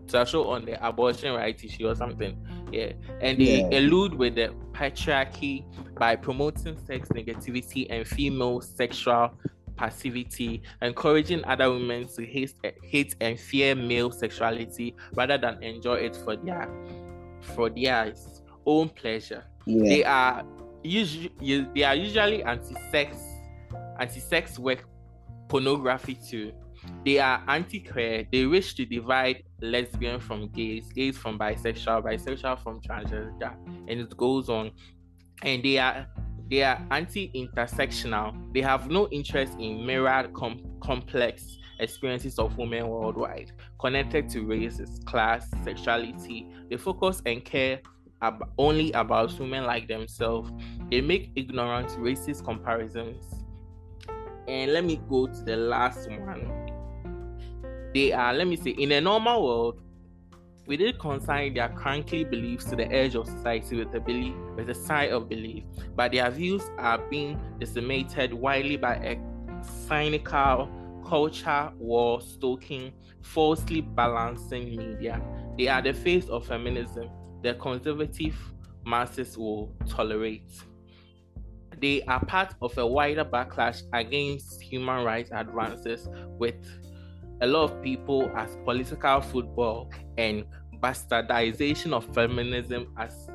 to 0.08 0.18
our 0.18 0.26
show 0.26 0.48
on 0.50 0.64
the 0.64 0.86
abortion 0.86 1.34
rights 1.34 1.64
issue 1.64 1.88
or 1.88 1.94
something. 1.94 2.36
Yeah. 2.72 2.92
And 3.20 3.38
they 3.38 3.60
yeah. 3.60 3.78
elude 3.78 4.14
with 4.14 4.34
the 4.34 4.54
patriarchy 4.72 5.64
by 5.94 6.16
promoting 6.16 6.78
sex 6.86 7.08
negativity 7.08 7.86
and 7.90 8.06
female 8.06 8.60
sexual 8.60 9.32
passivity, 9.76 10.62
encouraging 10.82 11.44
other 11.44 11.70
women 11.70 12.08
to 12.16 12.24
hate, 12.24 12.54
hate 12.82 13.14
and 13.20 13.38
fear 13.38 13.74
male 13.74 14.10
sexuality 14.10 14.94
rather 15.14 15.38
than 15.38 15.62
enjoy 15.62 15.94
it 15.94 16.16
for 16.16 16.36
their 16.36 16.68
for 17.54 17.70
their 17.70 18.12
own 18.66 18.88
pleasure. 18.88 19.44
Yeah. 19.66 19.88
They 19.88 20.04
are 20.04 20.44
usually 20.82 21.68
they 21.74 21.82
are 21.82 21.94
usually 21.94 22.42
anti-sex, 22.42 23.16
anti-sex 23.98 24.58
work, 24.58 24.84
pornography 25.48 26.14
too. 26.14 26.52
They 27.04 27.18
are 27.18 27.42
anti-queer. 27.48 28.26
They 28.30 28.46
wish 28.46 28.74
to 28.74 28.86
divide 28.86 29.42
lesbian 29.60 30.20
from 30.20 30.48
gays, 30.50 30.92
gays 30.92 31.18
from 31.18 31.38
bisexual, 31.38 32.04
bisexual 32.04 32.62
from 32.62 32.80
transgender, 32.80 33.54
and 33.88 34.00
it 34.00 34.16
goes 34.16 34.48
on. 34.48 34.70
And 35.42 35.62
they 35.62 35.78
are 35.78 36.06
they 36.50 36.62
are 36.62 36.84
anti-intersectional. 36.90 38.54
They 38.54 38.62
have 38.62 38.88
no 38.90 39.08
interest 39.08 39.54
in 39.58 39.84
mirrored 39.84 40.32
com- 40.32 40.64
complex 40.80 41.58
experiences 41.78 42.38
of 42.38 42.56
women 42.56 42.88
worldwide, 42.88 43.52
connected 43.78 44.28
to 44.30 44.46
races, 44.46 45.00
class, 45.06 45.48
sexuality. 45.62 46.48
They 46.70 46.76
focus 46.76 47.22
and 47.26 47.44
care 47.44 47.80
ab- 48.22 48.50
only 48.58 48.92
about 48.92 49.38
women 49.38 49.64
like 49.64 49.88
themselves. 49.88 50.50
They 50.90 51.00
make 51.00 51.30
ignorant, 51.36 51.88
racist 51.90 52.44
comparisons. 52.44 53.24
And 54.46 54.72
let 54.72 54.84
me 54.84 55.00
go 55.08 55.26
to 55.26 55.42
the 55.42 55.56
last 55.56 56.08
one. 56.08 56.50
They 57.94 58.12
are, 58.12 58.32
let 58.32 58.46
me 58.46 58.56
say, 58.56 58.70
in 58.70 58.92
a 58.92 59.00
normal 59.00 59.44
world, 59.44 59.82
we 60.66 60.76
did 60.76 60.98
consign 60.98 61.54
their 61.54 61.70
cranky 61.70 62.24
beliefs 62.24 62.66
to 62.66 62.76
the 62.76 62.90
edge 62.92 63.14
of 63.14 63.26
society 63.26 63.76
with 63.76 63.94
a 63.94 64.00
belief, 64.00 64.34
with 64.54 64.68
a 64.68 64.74
sigh 64.74 65.06
of 65.06 65.26
belief, 65.28 65.64
but 65.96 66.12
their 66.12 66.30
views 66.30 66.62
are 66.76 66.98
being 67.08 67.40
decimated 67.58 68.34
widely 68.34 68.76
by 68.76 68.96
a 68.96 69.18
cynical 69.62 70.68
culture 71.06 71.72
war 71.78 72.20
stoking, 72.20 72.92
falsely 73.22 73.80
balancing 73.80 74.76
media. 74.76 75.22
They 75.56 75.68
are 75.68 75.80
the 75.80 75.94
face 75.94 76.28
of 76.28 76.46
feminism 76.46 77.08
the 77.42 77.54
conservative 77.54 78.36
masses 78.84 79.36
will 79.36 79.72
tolerate. 79.88 80.50
They 81.80 82.02
are 82.02 82.24
part 82.24 82.54
of 82.60 82.76
a 82.78 82.86
wider 82.86 83.24
backlash 83.24 83.82
against 83.92 84.60
human 84.60 85.04
rights 85.04 85.30
advances 85.32 86.08
with 86.38 86.56
a 87.40 87.46
lot 87.46 87.70
of 87.70 87.82
people 87.82 88.30
as 88.36 88.56
political 88.64 89.20
football 89.20 89.90
and 90.16 90.44
bastardization 90.80 91.92
of 91.92 92.04
feminism 92.14 92.92
as 92.98 93.30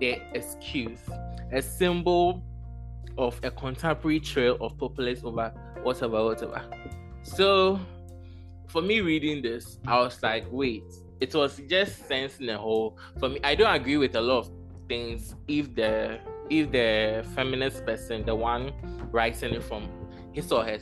their 0.00 0.28
excuse, 0.34 1.00
a 1.52 1.62
symbol 1.62 2.42
of 3.18 3.38
a 3.42 3.50
contemporary 3.50 4.20
trail 4.20 4.56
of 4.60 4.76
populace 4.76 5.20
over 5.24 5.52
whatever, 5.82 6.24
whatever. 6.24 6.62
So, 7.22 7.80
for 8.66 8.82
me 8.82 9.00
reading 9.00 9.42
this, 9.42 9.78
I 9.86 9.98
was 10.00 10.22
like, 10.22 10.44
wait, 10.50 10.84
it 11.20 11.34
was 11.34 11.60
just 11.68 12.06
sense 12.06 12.38
in 12.38 12.48
a 12.48 12.58
whole. 12.58 12.98
For 13.18 13.28
me, 13.28 13.40
I 13.42 13.54
don't 13.54 13.74
agree 13.74 13.96
with 13.96 14.16
a 14.16 14.20
lot 14.20 14.38
of 14.38 14.50
things. 14.88 15.34
If 15.48 15.74
the 15.74 16.18
if 16.50 16.70
the 16.70 17.26
feminist 17.34 17.84
person, 17.84 18.24
the 18.24 18.34
one 18.34 18.72
writing 19.10 19.54
it 19.54 19.62
from 19.62 19.88
his 20.32 20.50
or 20.52 20.64
her 20.64 20.78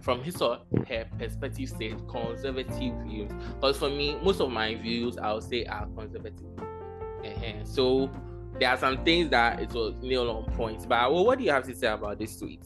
from 0.00 0.22
his 0.22 0.40
or 0.40 0.58
her 0.88 1.06
perspective 1.18 1.68
says 1.68 2.00
conservative 2.08 2.94
views. 3.04 3.30
Because 3.54 3.78
for 3.78 3.90
me, 3.90 4.16
most 4.22 4.40
of 4.40 4.50
my 4.50 4.74
views 4.74 5.18
I 5.18 5.32
would 5.32 5.44
say 5.44 5.64
are 5.64 5.86
conservative. 5.96 6.46
Uh-huh. 6.58 7.64
So 7.64 8.10
there 8.58 8.70
are 8.70 8.76
some 8.76 9.04
things 9.04 9.30
that 9.30 9.60
it 9.60 9.72
was 9.72 9.94
nail 10.02 10.30
on 10.30 10.44
point. 10.54 10.88
But 10.88 11.12
well, 11.12 11.24
what 11.24 11.38
do 11.38 11.44
you 11.44 11.50
have 11.50 11.64
to 11.64 11.74
say 11.74 11.86
about 11.86 12.18
this 12.18 12.36
tweet? 12.36 12.64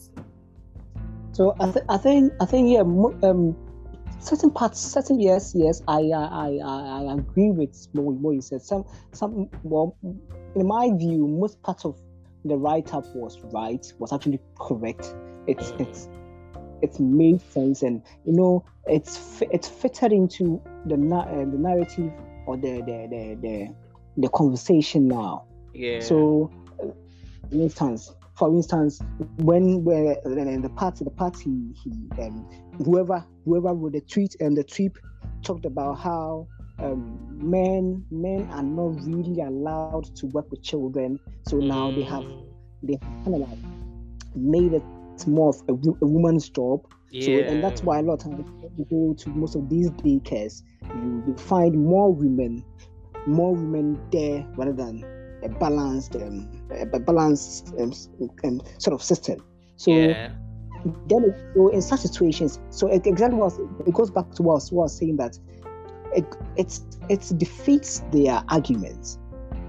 So 1.31 1.55
I, 1.59 1.71
th- 1.71 1.85
I 1.89 1.97
think 1.97 2.33
I 2.39 2.45
think 2.45 2.69
yeah, 2.69 2.79
um, 2.79 3.55
certain 4.19 4.51
parts, 4.51 4.79
certain 4.79 5.19
yes, 5.19 5.53
yes, 5.55 5.81
I 5.87 6.01
I 6.13 6.59
I, 6.63 7.03
I 7.07 7.13
agree 7.13 7.51
with 7.51 7.87
what 7.93 8.31
you 8.31 8.41
said. 8.41 8.61
Some 8.61 8.85
some 9.11 9.49
well, 9.63 9.95
in 10.55 10.67
my 10.67 10.91
view, 10.95 11.27
most 11.27 11.61
parts 11.61 11.85
of 11.85 11.99
the 12.43 12.55
write 12.57 12.93
up 12.93 13.05
was 13.15 13.39
right, 13.53 13.85
was 13.99 14.13
actually 14.13 14.39
correct. 14.57 15.15
It's 15.47 15.73
it's 15.79 16.09
it's 16.81 16.99
made 16.99 17.41
sense 17.51 17.81
and 17.81 18.01
you 18.25 18.33
know 18.33 18.63
it's 18.85 19.41
it's 19.51 19.67
fitted 19.67 20.11
into 20.11 20.61
the 20.85 20.95
uh, 20.95 21.39
the 21.39 21.57
narrative 21.57 22.11
or 22.45 22.57
the 22.57 22.81
the 22.81 23.07
the 23.09 23.37
the, 23.41 23.75
the 24.17 24.29
conversation 24.29 25.07
now 25.07 25.45
yeah 25.73 25.99
so 25.99 26.51
uh, 26.83 26.87
instance 27.51 28.13
for 28.35 28.49
instance 28.49 28.99
when 29.37 29.83
we're 29.83 30.13
in 30.25 30.61
the 30.61 30.69
party 30.69 31.03
the 31.03 31.11
party 31.11 31.73
he 31.83 31.91
um, 32.21 32.47
whoever 32.83 33.25
whoever 33.45 33.73
wrote 33.73 33.93
the 33.93 34.01
tweet 34.01 34.35
and 34.39 34.57
the 34.57 34.63
trip 34.63 34.97
talked 35.41 35.65
about 35.65 35.93
how 35.95 36.47
um, 36.79 37.17
men 37.31 38.05
men 38.11 38.47
are 38.51 38.63
not 38.63 39.01
really 39.05 39.41
allowed 39.41 40.03
to 40.15 40.25
work 40.27 40.49
with 40.51 40.61
children 40.61 41.19
so 41.47 41.57
now 41.57 41.91
they 41.91 42.03
have 42.03 42.23
mm. 42.23 42.45
they 42.83 42.97
kind 43.23 43.35
of 43.35 43.49
like 43.49 43.59
made 44.35 44.73
it 44.73 44.83
more 45.27 45.49
of 45.49 45.61
a, 45.69 45.73
a 45.73 46.07
woman's 46.07 46.49
job. 46.49 46.85
Yeah. 47.11 47.25
So, 47.25 47.31
and 47.53 47.63
that's 47.63 47.83
why 47.83 47.99
a 47.99 48.01
lot 48.01 48.15
of 48.15 48.19
times 48.19 48.45
you 48.77 48.85
go 48.89 49.13
to 49.13 49.29
most 49.29 49.55
of 49.55 49.69
these 49.69 49.89
daycares, 49.91 50.63
you, 50.83 51.23
you 51.27 51.35
find 51.37 51.75
more 51.75 52.13
women, 52.13 52.63
more 53.25 53.53
women 53.53 53.99
there 54.11 54.45
rather 54.57 54.73
than 54.73 55.03
a 55.45 55.49
balanced, 55.49 56.15
um, 56.15 56.49
a 56.93 56.99
balanced 56.99 57.73
um, 57.79 57.93
um, 58.43 58.61
sort 58.77 58.93
of 58.93 59.03
system. 59.03 59.43
So. 59.77 59.91
Yeah. 59.91 60.31
Then, 61.07 61.33
so 61.55 61.69
in 61.69 61.81
such 61.81 62.01
situations, 62.01 62.59
so 62.69 62.87
exactly 62.87 63.39
what 63.39 63.53
it 63.87 63.93
goes 63.95 64.11
back 64.11 64.29
to 64.33 64.43
what 64.43 64.61
I 64.71 64.75
was 64.75 64.95
saying 64.95 65.17
that 65.17 65.35
it 66.15 66.25
it's 66.55 66.83
it 67.09 67.31
defeats 67.37 68.03
their 68.11 68.43
arguments 68.49 69.17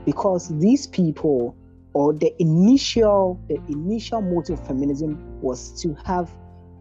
because 0.05 0.49
these 0.59 0.87
people 0.87 1.57
or 1.93 2.13
the 2.13 2.31
initial 2.41 3.41
the 3.49 3.57
initial 3.69 4.21
motive 4.21 4.61
of 4.61 4.67
feminism 4.67 5.41
was 5.41 5.81
to 5.81 5.97
have 6.05 6.31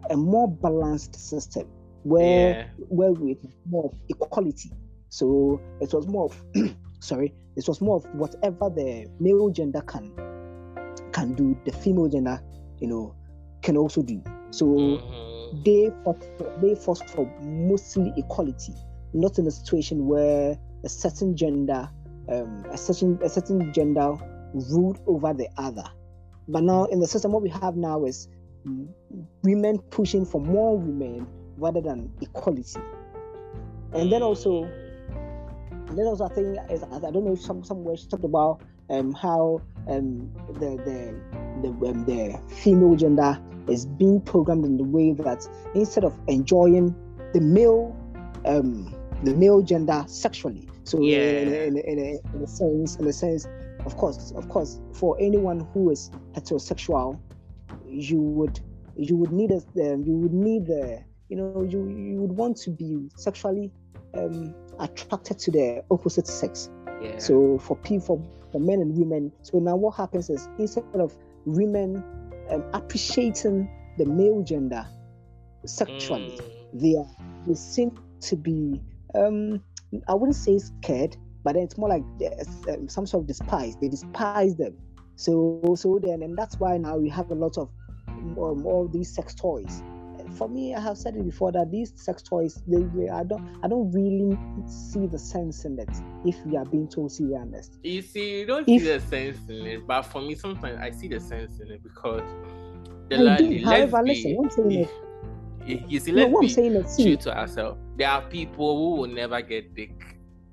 a 0.09 0.17
more 0.17 0.49
balanced 0.49 1.15
system 1.15 1.67
where 2.03 2.49
yeah. 2.49 2.67
where 2.89 3.11
with 3.11 3.37
more 3.65 3.91
equality. 4.09 4.71
So 5.09 5.61
it 5.81 5.93
was 5.93 6.07
more 6.07 6.25
of 6.25 6.43
sorry, 7.05 7.33
it 7.55 7.67
was 7.67 7.81
more 7.81 7.97
of 7.97 8.05
whatever 8.15 8.69
the 8.69 9.07
male 9.19 9.49
gender 9.49 9.81
can 9.81 10.11
can 11.11 11.33
do, 11.33 11.57
the 11.65 11.71
female 11.71 12.09
gender, 12.09 12.41
you 12.79 12.87
know, 12.87 13.15
can 13.61 13.77
also 13.77 14.01
do. 14.01 14.21
So 14.51 14.65
mm-hmm. 14.65 15.63
they 15.63 15.89
fought 16.03 16.23
for, 16.37 16.59
they 16.61 16.75
fought 16.75 17.09
for 17.09 17.25
mostly 17.41 18.11
equality, 18.17 18.73
not 19.13 19.39
in 19.39 19.47
a 19.47 19.51
situation 19.51 20.07
where 20.07 20.57
a 20.83 20.89
certain 20.89 21.35
gender, 21.35 21.89
um, 22.29 22.65
a 22.71 22.77
certain 22.77 23.19
a 23.23 23.29
certain 23.29 23.71
gender 23.73 24.13
ruled 24.53 24.99
over 25.07 25.33
the 25.33 25.47
other. 25.57 25.85
But 26.47 26.63
now 26.63 26.85
in 26.85 26.99
the 26.99 27.07
system, 27.07 27.31
what 27.31 27.41
we 27.41 27.49
have 27.49 27.75
now 27.75 28.05
is 28.05 28.27
women 29.43 29.79
pushing 29.89 30.25
for 30.25 30.41
more 30.41 30.77
women 30.77 31.27
rather 31.57 31.81
than 31.81 32.11
equality. 32.21 32.79
And 33.93 34.11
then 34.11 34.21
also, 34.21 34.69
and 35.95 35.99
then 36.01 36.07
also 36.07 36.25
I 36.25 36.29
think 36.29 36.59
I 36.59 37.11
don't 37.11 37.23
know 37.23 37.31
if 37.31 37.41
some 37.41 37.63
somewhere 37.63 37.95
she 37.95 38.05
talked 38.07 38.25
about 38.25 38.61
um, 38.89 39.13
how 39.13 39.61
um, 39.87 40.29
the 40.59 40.75
the 40.83 41.15
the, 41.61 41.69
um, 41.87 42.03
the 42.03 42.37
female 42.53 42.95
gender 42.97 43.39
is 43.69 43.85
being 43.85 44.19
programmed 44.19 44.65
in 44.65 44.75
the 44.75 44.83
way 44.83 45.13
that 45.13 45.47
instead 45.73 46.03
of 46.03 46.13
enjoying 46.27 46.93
the 47.33 47.39
male 47.39 47.95
um, 48.45 48.93
the 49.23 49.33
male 49.35 49.61
gender 49.61 50.03
sexually. 50.07 50.67
So 50.83 50.99
Yeah. 50.99 51.17
in, 51.17 51.47
a, 51.47 51.51
in, 51.67 51.77
in, 51.77 51.99
a, 51.99 52.35
in 52.35 52.43
a 52.43 52.47
sense, 52.47 52.97
in 52.97 53.07
a 53.07 53.13
sense, 53.13 53.47
of 53.85 53.95
course, 53.95 54.33
of 54.35 54.49
course, 54.49 54.81
for 54.91 55.15
anyone 55.21 55.61
who 55.73 55.91
is 55.91 56.11
heterosexual, 56.33 57.17
you 57.87 58.19
would 58.19 58.59
you 58.97 59.15
would 59.15 59.31
need 59.31 59.51
a 59.51 59.93
um, 59.93 60.03
you 60.03 60.13
would 60.13 60.33
need 60.33 60.67
the 60.67 61.01
you 61.29 61.37
know 61.37 61.63
you 61.63 61.87
you 61.87 62.19
would 62.19 62.33
want 62.33 62.57
to 62.57 62.69
be 62.69 63.09
sexually 63.15 63.71
um, 64.13 64.53
attracted 64.79 65.39
to 65.39 65.51
the 65.51 65.83
opposite 65.91 66.27
sex. 66.27 66.69
Yeah. 67.01 67.17
So 67.17 67.59
for 67.59 67.75
people, 67.77 68.25
for, 68.51 68.59
men 68.59 68.81
and 68.81 68.97
women, 68.97 69.31
so 69.41 69.59
now 69.59 69.75
what 69.75 69.95
happens 69.95 70.29
is 70.29 70.47
instead 70.57 70.83
of 70.95 71.15
women 71.45 72.03
um, 72.49 72.63
appreciating 72.73 73.69
the 73.97 74.05
male 74.05 74.41
gender 74.43 74.85
sexually, 75.65 76.37
Mm, 76.37 76.81
they 76.81 76.95
are 76.95 77.07
they 77.47 77.53
seem 77.53 77.91
to 78.21 78.35
be 78.35 78.81
um 79.13 79.61
I 80.07 80.13
wouldn't 80.13 80.35
say 80.35 80.57
scared, 80.59 81.15
but 81.43 81.53
then 81.53 81.63
it's 81.63 81.77
more 81.77 81.89
like 81.89 82.03
um, 82.69 82.89
some 82.89 83.05
sort 83.05 83.23
of 83.23 83.27
despise. 83.27 83.75
They 83.81 83.87
despise 83.87 84.55
them. 84.55 84.75
So 85.15 85.61
so 85.77 85.99
then 86.01 86.21
and 86.23 86.37
that's 86.37 86.59
why 86.59 86.77
now 86.77 86.97
we 86.97 87.09
have 87.09 87.31
a 87.31 87.35
lot 87.35 87.57
of 87.57 87.69
um, 88.17 88.65
all 88.65 88.89
these 88.91 89.13
sex 89.13 89.35
toys. 89.35 89.83
For 90.35 90.49
me, 90.49 90.75
I 90.75 90.81
have 90.81 90.97
said 90.97 91.15
it 91.15 91.23
before 91.23 91.51
that 91.53 91.71
these 91.71 91.93
sex 91.95 92.21
toys, 92.21 92.61
they, 92.67 92.83
they 92.95 93.09
I 93.09 93.23
don't 93.23 93.41
I 93.63 93.67
don't 93.67 93.89
really 93.91 94.37
see 94.67 95.07
the 95.07 95.17
sense 95.17 95.63
in 95.65 95.79
it 95.79 95.89
if 96.25 96.35
we 96.45 96.57
are 96.57 96.65
being 96.65 96.87
totally 96.89 97.35
honest. 97.35 97.77
You 97.83 98.01
see, 98.01 98.39
you 98.41 98.45
don't 98.45 98.67
If- 98.67 98.81
see 98.81 98.87
the 98.89 98.99
sense 98.99 99.37
in 99.49 99.65
it, 99.65 99.87
but 99.87 100.01
for 100.03 100.21
me, 100.21 100.35
sometimes 100.35 100.79
I 100.81 100.91
see 100.91 101.07
the 101.07 101.19
sense 101.19 101.59
in 101.59 101.71
it 101.71 101.81
because 101.83 102.21
the 103.09 103.15
I 103.17 103.19
la- 103.19 103.37
do. 103.37 103.47
the- 103.47 103.59
However, 103.59 104.01
listen, 104.03 104.37
I'm 104.43 104.49
saying 104.49 104.71
is, 104.71 105.79
you, 105.87 105.99
see, 105.99 106.11
let's 106.11 106.31
what 106.31 106.39
I'm 106.39 106.47
be 106.47 106.49
saying 106.53 106.87
see, 106.87 107.03
true 107.03 107.15
to 107.17 107.37
ourselves. 107.37 107.79
There 107.97 108.09
are 108.09 108.21
people 108.23 108.77
who 108.77 109.01
will 109.01 109.09
never 109.09 109.41
get 109.41 109.73
dick, 109.73 109.93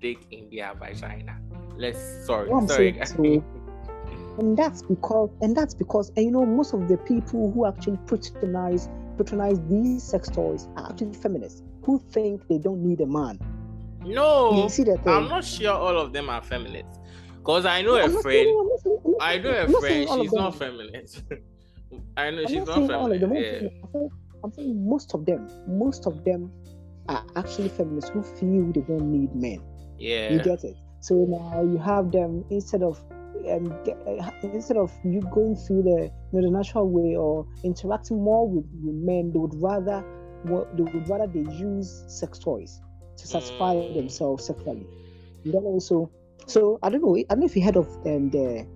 dick 0.01 0.18
in 0.31 0.49
their 0.51 0.73
vagina. 0.75 1.38
Let's 1.77 1.99
sorry, 2.25 2.49
What 2.51 2.68
sorry. 2.68 2.99
and 4.38 4.57
that's 4.57 4.83
because 4.83 5.31
and 5.40 5.57
that's 5.57 5.75
because 5.75 6.11
and 6.16 6.25
you 6.25 6.31
know 6.31 6.47
most 6.47 6.73
of 6.73 6.88
the 6.88 6.97
people 6.99 7.51
who 7.53 7.66
actually 7.66 7.99
patronize 8.07 8.88
patronize 9.16 9.61
these 9.68 10.03
sex 10.03 10.29
toys 10.29 10.68
are 10.77 10.90
actually 10.90 11.14
feminists 11.14 11.62
who 11.85 11.98
think 12.11 12.46
they 12.48 12.59
don't 12.59 12.83
need 12.83 13.01
a 13.01 13.07
man. 13.07 13.38
no, 14.05 14.62
you 14.62 14.68
see 14.68 14.85
that 14.85 15.03
thing? 15.05 15.12
I'm 15.12 15.29
not 15.29 15.44
sure 15.44 15.72
all 15.72 15.98
of 15.98 16.12
them 16.12 16.29
are 16.29 16.42
feminists. 16.42 16.98
Cause 17.44 17.66
I 17.66 17.83
know 17.83 17.96
I'm 17.96 18.16
a 18.16 18.22
friend. 18.22 18.25
saying- 18.25 18.57
I'm 18.59 18.68
not 18.68 18.81
saying- 18.83 18.98
I'm 19.05 19.11
not 19.12 19.22
I 19.22 19.38
know 19.38 19.51
a 19.51 19.81
friend. 19.81 19.83
saying 19.83 20.09
all 20.09 20.20
of 20.20 20.27
She's 20.27 20.33
not 20.33 20.55
feminist. 20.57 21.22
I 22.16 22.31
know 22.31 22.40
I'm 22.42 22.46
she's 22.48 22.57
not 22.59 22.66
not 22.68 22.75
saying 22.77 22.90
all 22.92 23.12
of 23.12 23.20
them. 23.20 23.31
I'm 23.33 23.37
feminist. 23.42 23.75
Yeah. 23.94 24.01
I'm 24.44 24.53
saying 24.53 24.88
most 24.88 25.14
of 25.14 25.25
them, 25.27 25.48
most 25.66 26.07
of 26.07 26.25
them 26.25 26.51
are 27.09 27.25
actually 27.37 27.68
feminists 27.68 28.11
who 28.11 28.22
feel 28.22 28.72
they 28.72 28.81
don't 28.83 29.11
need 29.11 29.35
men. 29.35 29.61
Yeah. 29.98 30.33
You 30.33 30.42
get 30.42 30.62
it? 30.64 30.77
So 31.01 31.14
now 31.14 31.62
you 31.62 31.79
have 31.79 32.12
them 32.12 32.44
instead 32.51 32.83
of 32.83 33.03
um, 33.50 33.78
get, 33.85 33.96
uh, 34.07 34.31
instead 34.42 34.76
of 34.76 34.92
you 35.02 35.22
going 35.31 35.55
through 35.57 35.83
the 35.83 36.11
you 36.33 36.40
know, 36.40 36.46
the 36.48 36.50
natural 36.57 36.88
way 36.90 37.14
or 37.16 37.46
interacting 37.64 38.22
more 38.22 38.48
with, 38.48 38.66
with 38.83 38.94
men, 38.96 39.31
they 39.33 39.38
would 39.38 39.55
rather 39.61 40.05
what 40.42 40.66
they 40.76 40.83
would 40.83 41.09
rather 41.09 41.26
they 41.33 41.40
use 41.50 42.05
sex 42.09 42.38
toys 42.38 42.81
to 43.18 43.28
satisfy 43.28 43.74
Mm. 43.74 43.92
themselves 43.92 44.28
sexually. 44.28 44.72
And 45.31 45.38
then 45.38 45.48
also, 45.50 45.96
so 46.46 46.78
I 46.83 46.90
don't 46.90 47.02
know. 47.02 47.16
I 47.16 47.24
don't 47.28 47.40
know 47.40 47.46
if 47.46 47.57
you 47.57 47.64
heard 47.64 47.76
of 47.76 47.87
um, 48.07 48.31
the 48.31 48.66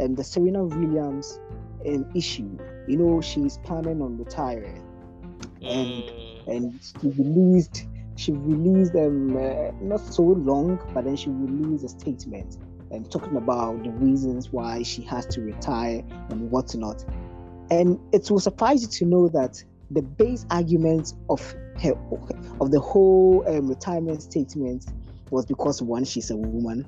um, 0.00 0.14
the 0.14 0.24
Serena 0.24 0.64
Williams 0.64 1.40
um, 1.86 2.06
issue. 2.14 2.58
You 2.86 2.98
know, 2.98 3.20
she's 3.20 3.58
planning 3.58 4.00
on 4.02 4.18
retiring 4.18 4.84
and 5.68 6.04
Mm. 6.04 6.40
and 6.46 6.80
she 6.82 7.08
released 7.18 7.86
she 8.16 8.32
released 8.32 8.94
um 8.96 9.36
uh, 9.36 9.70
not 9.80 10.00
so 10.00 10.22
long 10.22 10.78
but 10.94 11.04
then 11.04 11.16
she 11.16 11.30
released 11.30 11.84
a 11.84 11.88
statement 11.88 12.56
and 12.92 13.10
talking 13.10 13.36
about 13.36 13.82
the 13.82 13.90
reasons 13.90 14.50
why 14.50 14.82
she 14.82 15.02
has 15.02 15.26
to 15.26 15.40
retire 15.40 16.04
and 16.28 16.50
whatnot. 16.50 17.04
And 17.70 17.98
it 18.12 18.30
will 18.30 18.40
surprise 18.40 18.82
you 18.82 18.88
to 18.88 19.04
know 19.06 19.28
that 19.28 19.62
the 19.90 20.02
base 20.02 20.46
argument 20.50 21.14
of 21.28 21.40
her 21.80 21.94
of 22.60 22.70
the 22.70 22.80
whole 22.80 23.44
um, 23.48 23.68
retirement 23.68 24.22
statement 24.22 24.86
was 25.30 25.46
because 25.46 25.82
one 25.82 26.04
she's 26.04 26.30
a 26.30 26.36
woman. 26.36 26.86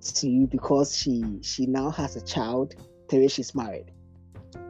Two 0.00 0.46
because 0.46 0.96
she 0.96 1.38
she 1.42 1.66
now 1.66 1.90
has 1.90 2.16
a 2.16 2.20
child. 2.22 2.74
Three 3.08 3.28
she's 3.28 3.54
married. 3.54 3.92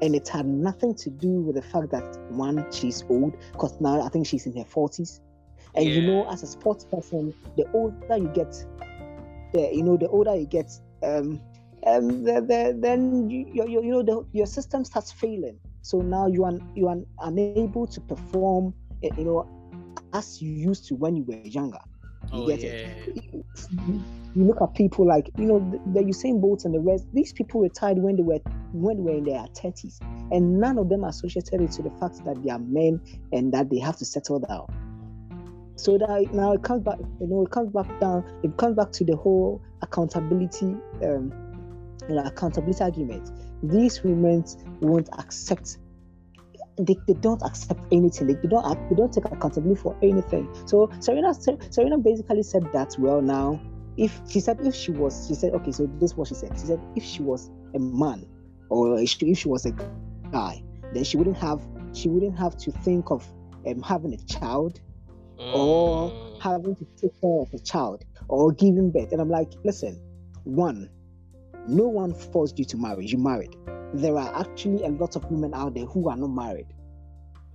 And 0.03 0.15
it 0.15 0.29
had 0.29 0.47
nothing 0.47 0.95
to 0.97 1.11
do 1.11 1.41
with 1.43 1.57
the 1.57 1.63
fact 1.63 1.91
that 1.91 2.19
one 2.31 2.67
she's 2.73 3.05
old 3.09 3.37
because 3.53 3.81
now 3.81 4.01
i 4.01 4.09
think 4.09 4.27
she's 4.27 4.45
in 4.47 4.57
her 4.57 4.65
40s 4.65 5.21
and 5.75 5.85
you 5.85 6.03
know 6.03 6.29
as 6.29 6.43
a 6.43 6.47
sports 6.47 6.85
person 6.85 7.33
the 7.57 7.65
older 7.73 8.17
you 8.17 8.29
get 8.35 8.53
the 9.57 9.75
you 9.75 9.83
know 9.83 9.97
the 9.97 10.09
older 10.09 10.35
you 10.35 10.47
get 10.47 10.71
um 11.03 11.41
um 11.87 12.25
the, 12.25 12.41
the, 12.41 12.77
then 12.81 13.29
you, 13.31 13.47
you, 13.53 13.83
you 13.83 13.91
know 13.91 14.03
the, 14.03 14.27
your 14.33 14.47
system 14.47 14.85
starts 14.85 15.13
failing 15.13 15.59
so 15.83 16.01
now 16.01 16.27
you 16.27 16.45
are 16.45 16.59
you 16.75 16.89
are 16.89 16.97
unable 17.21 17.87
to 17.87 18.01
perform 18.01 18.75
eh, 19.03 19.11
you 19.17 19.25
know 19.25 19.49
as 20.13 20.41
you 20.41 20.51
used 20.51 20.87
to 20.87 20.95
when 20.95 21.17
you 21.17 21.25
were 21.25 21.41
younger 21.45 21.79
you 22.33 22.43
Oh 22.43 22.47
get 22.47 22.63
yeah. 22.63 22.71
it 22.71 23.17
you 24.37 24.45
look 24.45 24.61
at 24.61 24.75
people 24.75 25.07
like 25.07 25.31
you 25.39 25.47
know 25.47 25.59
the, 25.71 26.01
the 26.01 26.07
Usain 26.07 26.41
Bolts 26.41 26.67
and 26.67 26.75
the 26.75 26.81
rest. 26.81 27.07
These 27.15 27.33
people 27.33 27.63
retired 27.63 27.99
when 27.99 28.17
they 28.17 28.23
were 28.23 28.39
when 28.73 28.99
they 28.99 29.03
were 29.03 29.17
in 29.17 29.25
their 29.25 29.47
thirties, 29.55 29.99
and 30.31 30.61
none 30.61 30.77
of 30.77 30.91
them 30.91 31.05
associated 31.05 31.63
it 31.63 31.73
to 31.73 31.83
the 31.83 31.91
fact 31.99 32.23
that 32.25 32.43
they 32.45 32.51
are 32.51 32.59
men 32.59 33.01
and 33.33 33.53
that 33.55 33.71
they 33.71 33.79
have 33.79 33.97
to 33.97 34.05
settle 34.05 34.41
down. 34.41 34.67
So 35.77 35.99
that 35.99 36.33
now 36.33 36.53
it 36.53 36.63
comes 36.63 36.83
back, 36.83 36.99
you 37.21 37.27
know, 37.27 37.45
it 37.45 37.51
comes 37.51 37.73
back 37.73 38.01
down. 38.01 38.25
It 38.43 38.57
comes 38.57 38.77
back 38.77 38.93
to 38.93 39.05
the 39.05 39.17
whole 39.17 39.63
accountability, 39.83 40.75
um, 41.05 41.33
you 42.09 42.15
know, 42.15 42.25
accountability 42.25 42.83
argument. 42.83 43.31
These 43.63 44.03
women 44.03 44.45
won't 44.81 45.09
accept. 45.19 45.79
They, 46.79 46.97
they 47.07 47.15
don't 47.15 47.43
accept 47.43 47.81
anything. 47.93 48.27
They, 48.27 48.35
they 48.35 48.49
don't 48.49 48.67
ac- 48.67 48.81
they 48.91 48.97
don't 48.97 49.13
take 49.13 49.27
accountability 49.27 49.81
for 49.81 49.97
anything. 50.03 50.49
So 50.67 50.91
Serena 51.01 51.33
Serena 51.35 51.99
basically 51.99 52.43
said 52.43 52.69
that 52.73 52.97
well 52.99 53.21
now 53.23 53.61
if 53.97 54.21
she 54.29 54.41
said 54.41 54.59
if 54.65 54.75
she 54.75 54.91
was 54.91 55.27
she 55.27 55.35
said 55.35 55.55
okay 55.55 55.73
so 55.73 55.89
this 55.99 56.11
is 56.11 56.17
what 56.17 56.29
she 56.29 56.35
said 56.35 56.51
she 56.53 56.67
said 56.67 56.81
if 56.95 57.03
she 57.03 57.23
was 57.23 57.51
a 57.75 57.79
man 57.79 58.27
or 58.69 58.99
if 59.01 59.11
she, 59.11 59.31
if 59.31 59.39
she 59.39 59.49
was 59.49 59.65
a 59.65 59.73
guy 60.33 60.63
then 60.93 61.05
she 61.05 61.17
wouldn't 61.17 61.37
have 61.37 61.67
she 61.93 62.09
wouldn't 62.09 62.39
have 62.39 62.57
to 62.57 62.71
think 62.71 63.11
of 63.11 63.27
um, 63.67 63.83
having 63.83 64.13
a 64.13 64.19
child 64.19 64.81
or 65.39 66.11
Mm. 66.11 66.41
having 66.43 66.77
to 66.77 66.85
take 67.01 67.21
care 67.21 67.41
of 67.41 67.49
a 67.55 67.59
child 67.59 68.03
or 68.29 68.53
giving 68.53 68.91
birth. 68.91 69.13
And 69.13 69.21
i'm 69.21 69.29
like 69.29 69.53
listen 69.65 70.01
one 70.45 70.91
no 71.69 71.89
one 71.89 72.15
forced 72.15 72.59
you 72.61 72.65
to 72.67 72.77
marry. 72.77 73.07
You 73.07 73.19
married. 73.19 73.57
There 73.93 74.17
are 74.17 74.41
actually 74.41 74.85
a 74.85 74.89
lot 74.89 75.17
of 75.17 75.29
women 75.33 75.53
out 75.53 75.75
there 75.75 75.85
who 75.87 76.09
are 76.09 76.17
not 76.17 76.29
married. 76.31 76.69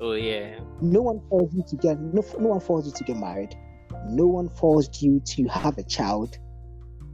Oh 0.01 0.13
yeah. 0.13 0.59
no 0.81 1.01
one 1.01 1.21
forced 1.29 1.53
you 1.53 1.63
to 1.69 1.75
get 1.77 1.97
no, 2.01 2.21
no 2.39 2.49
one 2.49 2.59
forced 2.59 2.87
you 2.87 2.93
to 2.93 3.03
get 3.05 3.15
married. 3.17 3.55
No 4.09 4.25
one 4.25 4.49
forced 4.49 5.01
you 5.01 5.21
to 5.27 5.45
have 5.45 5.77
a 5.77 5.83
child. 5.83 6.37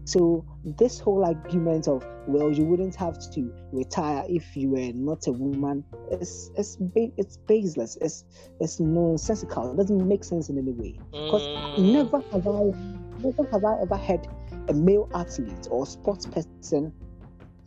So 0.05 0.43
this 0.75 0.99
whole 0.99 1.23
argument 1.23 1.87
of 1.87 2.05
well 2.27 2.51
you 2.51 2.65
wouldn't 2.65 2.93
have 2.95 3.17
to 3.31 3.53
retire 3.71 4.23
if 4.27 4.55
you 4.57 4.69
were 4.69 4.91
not 4.93 5.25
a 5.27 5.31
woman 5.31 5.81
is 6.11 6.51
it's 6.57 6.75
ba- 6.75 7.11
it's 7.15 7.37
baseless 7.47 7.97
it's 8.01 8.25
it's 8.59 8.79
nonsensical 8.79 9.71
it 9.71 9.77
doesn't 9.77 10.05
make 10.05 10.23
sense 10.25 10.49
in 10.49 10.57
any 10.57 10.71
way 10.73 10.99
because 11.11 11.47
Mm. 11.47 11.91
never 11.93 12.21
have 12.31 12.45
i 12.47 12.63
never 13.23 13.43
have 13.51 13.63
i 13.63 13.81
ever 13.81 13.95
had 13.95 14.27
a 14.67 14.73
male 14.73 15.09
athlete 15.15 15.67
or 15.71 15.85
sports 15.85 16.25
person 16.25 16.91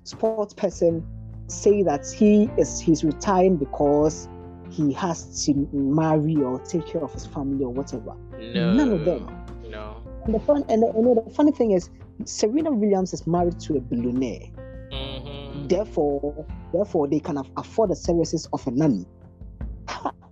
sports 0.04 0.52
person 0.52 1.02
say 1.46 1.82
that 1.82 2.06
he 2.10 2.50
is 2.58 2.80
he's 2.80 3.02
retiring 3.02 3.56
because 3.56 4.28
he 4.70 4.92
has 4.92 5.44
to 5.46 5.54
marry 5.72 6.36
or 6.36 6.58
take 6.60 6.86
care 6.86 7.02
of 7.02 7.12
his 7.14 7.24
family 7.26 7.64
or 7.64 7.72
whatever 7.72 8.14
No. 8.38 8.72
none 8.74 8.92
of 8.92 9.04
them. 9.04 9.26
No. 9.68 9.96
and 10.24 10.34
the 10.34 10.40
fun 10.40 10.64
and 10.68 10.82
the, 10.82 10.92
you 10.94 11.02
know, 11.02 11.14
the 11.24 11.30
funny 11.34 11.50
thing 11.52 11.70
is 11.72 11.88
serena 12.24 12.70
williams 12.70 13.12
is 13.12 13.26
married 13.26 13.58
to 13.60 13.76
a 13.76 13.80
billionaire. 13.80 14.48
Mm-hmm. 14.92 15.68
therefore 15.68 16.46
therefore 16.72 17.08
they 17.08 17.20
can 17.20 17.36
af- 17.36 17.50
afford 17.56 17.90
the 17.90 17.96
services 17.96 18.48
of 18.52 18.66
a 18.66 18.70
nanny. 18.70 19.06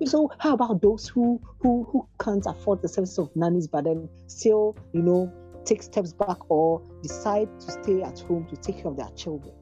So 0.05 0.31
how 0.38 0.55
about 0.55 0.81
those 0.81 1.09
who 1.09 1.40
who 1.61 1.85
who 1.90 2.07
can't 2.20 2.44
afford 2.46 2.83
the 2.83 2.88
services 2.88 3.18
of 3.18 3.35
nannies 3.35 3.66
but 3.66 3.85
then 3.85 4.09
still 4.27 4.77
you 4.92 5.03
know 5.03 5.33
take 5.64 5.83
steps 5.83 6.12
back 6.12 6.38
or 6.51 6.81
decide 7.03 7.48
to 7.61 7.70
stay 7.72 8.03
at 8.03 8.20
home 8.20 8.46
to 8.46 8.57
take 8.57 8.77
care 8.77 8.87
of 8.87 8.96
their 8.96 9.11
children? 9.16 9.55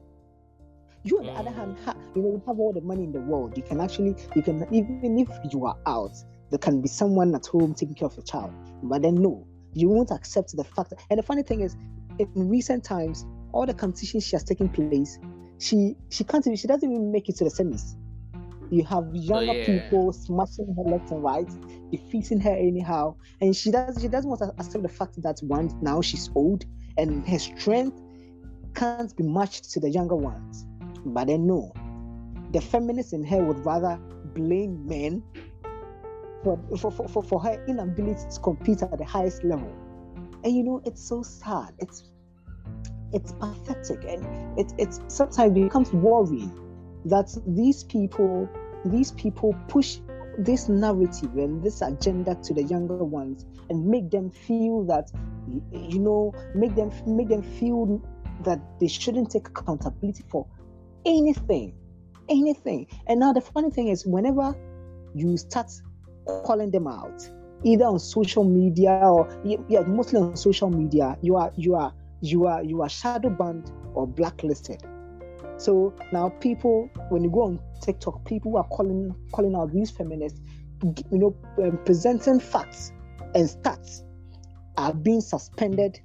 You 1.03 1.19
on 1.19 1.25
the 1.25 1.31
other 1.31 1.51
hand 1.51 1.77
ha- 1.83 1.95
you 2.15 2.21
know 2.21 2.29
you 2.29 2.43
have 2.45 2.59
all 2.59 2.71
the 2.71 2.81
money 2.81 3.03
in 3.03 3.11
the 3.11 3.21
world. 3.21 3.57
You 3.57 3.63
can 3.63 3.81
actually 3.81 4.15
you 4.35 4.41
can 4.43 4.67
even 4.71 5.17
if 5.17 5.29
you 5.51 5.65
are 5.65 5.77
out 5.87 6.15
there 6.49 6.59
can 6.59 6.81
be 6.81 6.87
someone 6.87 7.33
at 7.35 7.45
home 7.45 7.73
taking 7.73 7.95
care 7.95 8.07
of 8.07 8.15
your 8.15 8.23
child. 8.23 8.53
But 8.83 9.01
then 9.01 9.15
no 9.15 9.47
you 9.73 9.89
won't 9.89 10.11
accept 10.11 10.55
the 10.55 10.63
fact 10.63 10.93
and 11.09 11.19
the 11.19 11.23
funny 11.23 11.43
thing 11.43 11.61
is 11.61 11.75
in 12.19 12.49
recent 12.49 12.83
times 12.83 13.25
all 13.53 13.65
the 13.65 13.73
competitions 13.73 14.25
she 14.25 14.35
has 14.35 14.43
taken 14.43 14.69
place 14.69 15.19
she 15.59 15.95
she 16.09 16.23
can't 16.23 16.45
even 16.45 16.55
she 16.55 16.67
doesn't 16.67 16.89
even 16.89 17.11
make 17.11 17.29
it 17.29 17.35
to 17.35 17.43
the 17.43 17.49
semis 17.49 17.95
You 18.69 18.83
have 18.85 19.07
younger 19.13 19.51
oh, 19.51 19.53
yeah. 19.53 19.65
people 19.65 20.11
smashing 20.11 20.75
her 20.75 20.83
left 20.83 21.11
and 21.11 21.23
right, 21.23 21.49
defeating 21.91 22.39
her 22.41 22.51
anyhow, 22.51 23.15
and 23.39 23.55
she 23.55 23.71
does 23.71 23.97
she 24.01 24.07
doesn't 24.07 24.29
want 24.29 24.41
to 24.41 24.53
accept 24.59 24.83
the 24.83 24.89
fact 24.89 25.21
that 25.21 25.39
one 25.41 25.69
now 25.81 26.01
she's 26.01 26.29
old 26.35 26.65
and 26.97 27.27
her 27.27 27.39
strength 27.39 28.01
can't 28.75 29.15
be 29.15 29.23
matched 29.23 29.71
to 29.71 29.79
the 29.79 29.89
younger 29.89 30.15
ones. 30.15 30.65
But 31.05 31.27
then 31.27 31.47
no, 31.47 31.71
the 32.51 32.59
feminist 32.59 33.13
in 33.13 33.23
her 33.23 33.43
would 33.43 33.65
rather 33.65 33.99
blame 34.33 34.85
men 34.85 35.23
for, 36.43 36.59
for, 36.77 36.91
for, 36.91 37.23
for 37.23 37.39
her 37.39 37.63
inability 37.67 38.23
to 38.29 38.39
compete 38.41 38.83
at 38.83 38.97
the 38.97 39.05
highest 39.05 39.43
level. 39.43 39.71
And 40.47 40.55
you 40.55 40.63
know, 40.63 40.81
it's 40.85 41.05
so 41.05 41.23
sad. 41.23 41.73
It's 41.77 42.09
it's 43.11 43.33
pathetic 43.33 44.05
and 44.05 44.57
it, 44.57 44.71
it's 44.77 45.01
sometimes 45.09 45.53
becomes 45.53 45.91
worrying 45.91 46.53
that 47.03 47.27
these 47.45 47.83
people 47.83 48.47
these 48.85 49.11
people 49.11 49.53
push 49.67 49.97
this 50.37 50.69
narrative 50.69 51.35
and 51.35 51.61
this 51.61 51.81
agenda 51.81 52.33
to 52.43 52.53
the 52.53 52.63
younger 52.63 53.03
ones 53.03 53.45
and 53.69 53.85
make 53.85 54.09
them 54.09 54.31
feel 54.31 54.85
that 54.85 55.11
you 55.73 55.99
know 55.99 56.33
make 56.55 56.75
them 56.75 56.93
make 57.05 57.27
them 57.27 57.43
feel 57.43 58.01
that 58.45 58.61
they 58.79 58.87
shouldn't 58.87 59.29
take 59.29 59.49
accountability 59.49 60.23
for 60.29 60.47
anything 61.05 61.75
anything 62.29 62.87
and 63.07 63.19
now 63.19 63.33
the 63.33 63.41
funny 63.41 63.69
thing 63.69 63.89
is 63.89 64.05
whenever 64.05 64.55
you 65.13 65.35
start 65.35 65.69
calling 66.45 66.71
them 66.71 66.87
out 66.87 67.29
either 67.63 67.85
on 67.85 67.99
social 67.99 68.43
media 68.43 68.91
or 69.03 69.27
yeah 69.43 69.81
mostly 69.81 70.19
on 70.19 70.35
social 70.35 70.69
media 70.69 71.17
you 71.21 71.35
are 71.35 71.51
you 71.55 71.75
are 71.75 71.93
you 72.21 72.45
are 72.45 72.63
you 72.63 72.81
are 72.81 72.89
shadow 72.89 73.29
banned 73.29 73.71
or 73.93 74.07
blacklisted 74.07 74.81
so 75.57 75.93
now 76.11 76.29
people, 76.29 76.89
when 77.09 77.23
you 77.23 77.31
go 77.31 77.43
on 77.43 77.59
TikTok, 77.81 78.25
people 78.25 78.57
are 78.57 78.63
calling 78.65 79.13
calling 79.31 79.55
out 79.55 79.71
these 79.73 79.89
feminists, 79.89 80.39
you 80.83 81.17
know, 81.17 81.35
um, 81.63 81.79
presenting 81.83 82.39
facts 82.39 82.91
and 83.33 83.49
stats 83.49 84.03
are 84.77 84.93
being 84.93 85.21
suspended. 85.21 85.99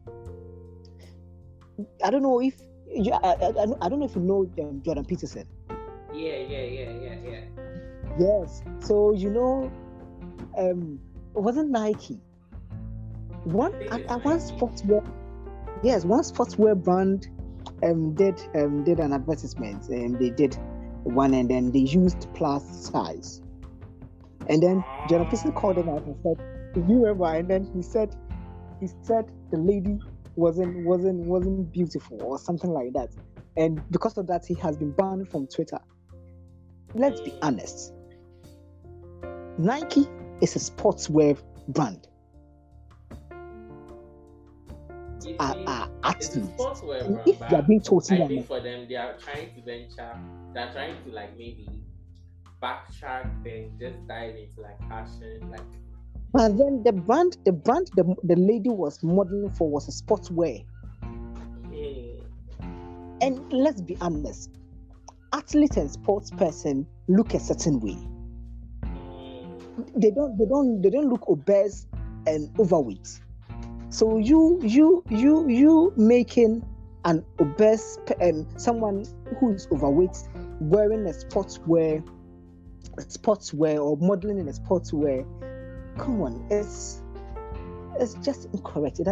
I 2.03 2.11
don't 2.11 2.23
know 2.23 2.41
if 2.41 2.61
I, 2.97 3.37
I, 3.41 3.67
I 3.83 3.89
don't 3.89 4.01
know 4.01 4.07
if 4.07 4.17
you 4.17 4.23
know 4.23 4.51
um, 4.61 4.83
Jordan 4.83 5.05
Peterson. 5.05 5.47
Yeah, 6.15 6.37
yeah, 6.37 6.63
yeah, 6.63 6.91
yeah, 6.91 7.17
yeah. 7.29 7.45
Yes. 8.19 8.63
So 8.81 9.13
you 9.13 9.31
know, 9.31 9.71
um, 10.57 10.99
wasn't 11.35 11.71
Nike. 11.71 12.21
One 13.45 13.75
at, 13.91 14.03
at 14.03 14.25
one 14.25 14.39
sportswear, 14.39 15.05
yes, 15.83 16.05
one 16.05 16.23
sportswear 16.23 16.77
brand 16.83 17.29
um, 17.83 18.15
did 18.15 18.41
um, 18.55 18.85
did 18.85 18.99
an 19.01 19.13
advertisement 19.13 19.89
and 19.89 20.19
they 20.19 20.31
did 20.31 20.57
one 21.03 21.35
and 21.35 21.51
then 21.51 21.73
they 21.73 21.81
used 21.81 22.29
plus 22.35 22.65
size. 22.91 23.43
And 24.49 24.63
then 24.63 24.85
Jordan 25.09 25.27
Peterson 25.27 25.53
called 25.53 25.79
him 25.79 25.89
out 25.89 26.05
and 26.05 26.17
said, 26.23 26.39
you 26.77 27.05
remember? 27.05 27.27
And 27.27 27.49
then 27.49 27.71
he 27.75 27.83
said 27.83 28.15
he 28.81 28.89
said 29.03 29.31
the 29.51 29.59
lady 29.59 29.99
wasn't 30.37 30.85
wasn't 30.87 31.27
wasn't 31.27 31.73
beautiful 31.73 32.23
or 32.23 32.39
something 32.39 32.71
like 32.71 32.93
that. 32.95 33.11
And 33.57 33.83
because 33.91 34.17
of 34.17 34.27
that, 34.29 34.47
he 34.47 34.55
has 34.55 34.77
been 34.77 34.93
banned 34.93 35.29
from 35.29 35.47
Twitter. 35.47 35.79
Let's 36.95 37.21
be 37.21 37.35
honest. 37.43 37.93
Nike 39.59 40.09
is 40.43 40.57
a 40.57 40.59
sportswear 40.59 41.41
brand 41.69 42.09
are, 45.39 45.57
are 45.67 45.89
athletes. 46.05 46.69
If 47.27 47.47
they 47.49 47.57
are 47.57 47.63
being 47.63 47.81
totally 47.81 48.23
I 48.23 48.29
think 48.29 48.47
for 48.47 48.61
them, 48.61 48.87
they 48.89 48.97
are 48.97 49.17
trying 49.19 49.51
to 49.55 49.61
venture, 49.63 50.13
they're 50.55 50.71
trying 50.73 51.03
to 51.05 51.11
like 51.13 51.37
maybe 51.37 51.67
backtrack, 52.63 53.45
then 53.45 53.73
just 53.81 54.07
dive 54.07 54.35
into 54.37 54.61
like 54.61 54.79
fashion, 54.89 55.51
like. 55.51 55.61
But 56.33 56.57
then 56.57 56.83
the 56.85 56.93
brand, 56.93 57.37
the 57.45 57.53
brand, 57.53 57.91
the, 57.95 58.15
the 58.25 58.37
lady 58.37 58.71
was 58.71 59.03
modeling 59.03 59.51
for 59.51 59.69
was 59.69 59.89
a 59.89 59.93
sportswear. 60.03 60.65
Mm. 61.73 62.25
And 63.21 63.53
let's 63.53 63.81
be 63.81 63.97
honest, 64.01 64.51
athlete 65.33 65.77
and 65.77 65.91
sports 65.91 66.31
person 66.31 66.87
look 67.09 67.35
a 67.35 67.41
certain 67.41 67.81
way. 67.81 67.99
They 69.97 70.11
don't, 70.11 70.37
they 70.39 70.47
don't, 70.47 70.83
they 70.83 70.91
don't 70.91 71.09
look 71.09 71.29
obese 71.29 71.87
and 72.27 72.51
overweight 72.59 73.21
so 73.93 74.17
you 74.17 74.59
you 74.63 75.05
you 75.11 75.47
you 75.51 75.93
making 75.99 76.65
an 77.05 77.23
obese 77.39 77.99
um, 78.23 78.47
someone 78.57 79.05
who 79.39 79.53
is 79.53 79.69
overweight 79.71 80.17
wearing 80.61 81.07
a 81.07 81.11
sportswear, 81.11 82.03
sportswear 82.97 83.85
or 83.85 83.99
modeling 83.99 84.39
in 84.39 84.49
a 84.49 84.53
sportswear. 84.53 85.27
Come 85.99 86.23
on, 86.23 86.47
it's 86.51 87.03
it's 88.01 88.15
just 88.25 88.47
incorrect. 88.55 88.99
It 88.99 89.09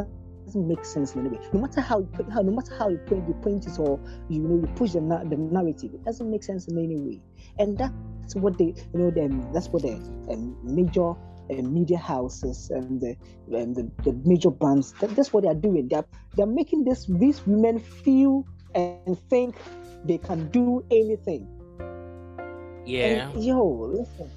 doesn't 0.51 0.69
make 0.69 0.85
sense 0.85 1.15
in 1.15 1.21
any 1.21 1.37
way. 1.37 1.45
No 1.53 1.61
matter 1.61 1.81
how 1.81 2.01
you 2.01 2.07
put, 2.07 2.29
how, 2.31 2.41
no 2.43 2.51
matter 2.53 2.75
how 2.77 2.89
you 2.89 2.99
point 2.99 3.29
you 3.29 3.35
point 3.35 3.67
it 3.67 3.79
or 3.79 4.01
you 4.29 4.41
know 4.41 4.57
you 4.57 4.75
push 4.75 4.93
the, 4.93 5.01
the 5.01 5.37
narrative, 5.37 5.95
it 5.95 6.05
doesn't 6.05 6.31
make 6.31 6.43
sense 6.43 6.67
in 6.69 6.77
any 6.77 6.97
way. 6.97 7.21
And 7.59 7.79
that's 7.79 8.35
what 8.35 8.59
they 8.59 8.75
you 8.93 8.95
know 8.95 9.11
then 9.11 9.49
that's 9.53 9.69
what 9.69 9.83
the 9.83 9.95
um, 10.31 10.57
major 10.63 11.11
uh, 11.11 11.63
media 11.63 11.99
houses 11.99 12.71
and 12.71 13.01
the, 13.01 13.17
and 13.53 13.75
the, 13.75 13.91
the 14.05 14.13
major 14.25 14.51
brands. 14.51 14.93
That, 15.01 15.15
that's 15.17 15.33
what 15.33 15.45
they 15.45 15.49
are 15.49 15.55
doing. 15.55 15.89
They're 15.89 16.05
they're 16.37 16.47
making 16.47 16.85
this 16.85 17.07
these 17.07 17.47
women 17.47 17.79
feel 17.79 18.45
and 18.75 19.19
think 19.29 19.57
they 20.05 20.19
can 20.19 20.49
do 20.51 20.85
anything. 20.91 21.47
Yeah. 22.87 23.31
And, 23.31 23.45
yo, 23.45 23.93
listen. 23.93 24.31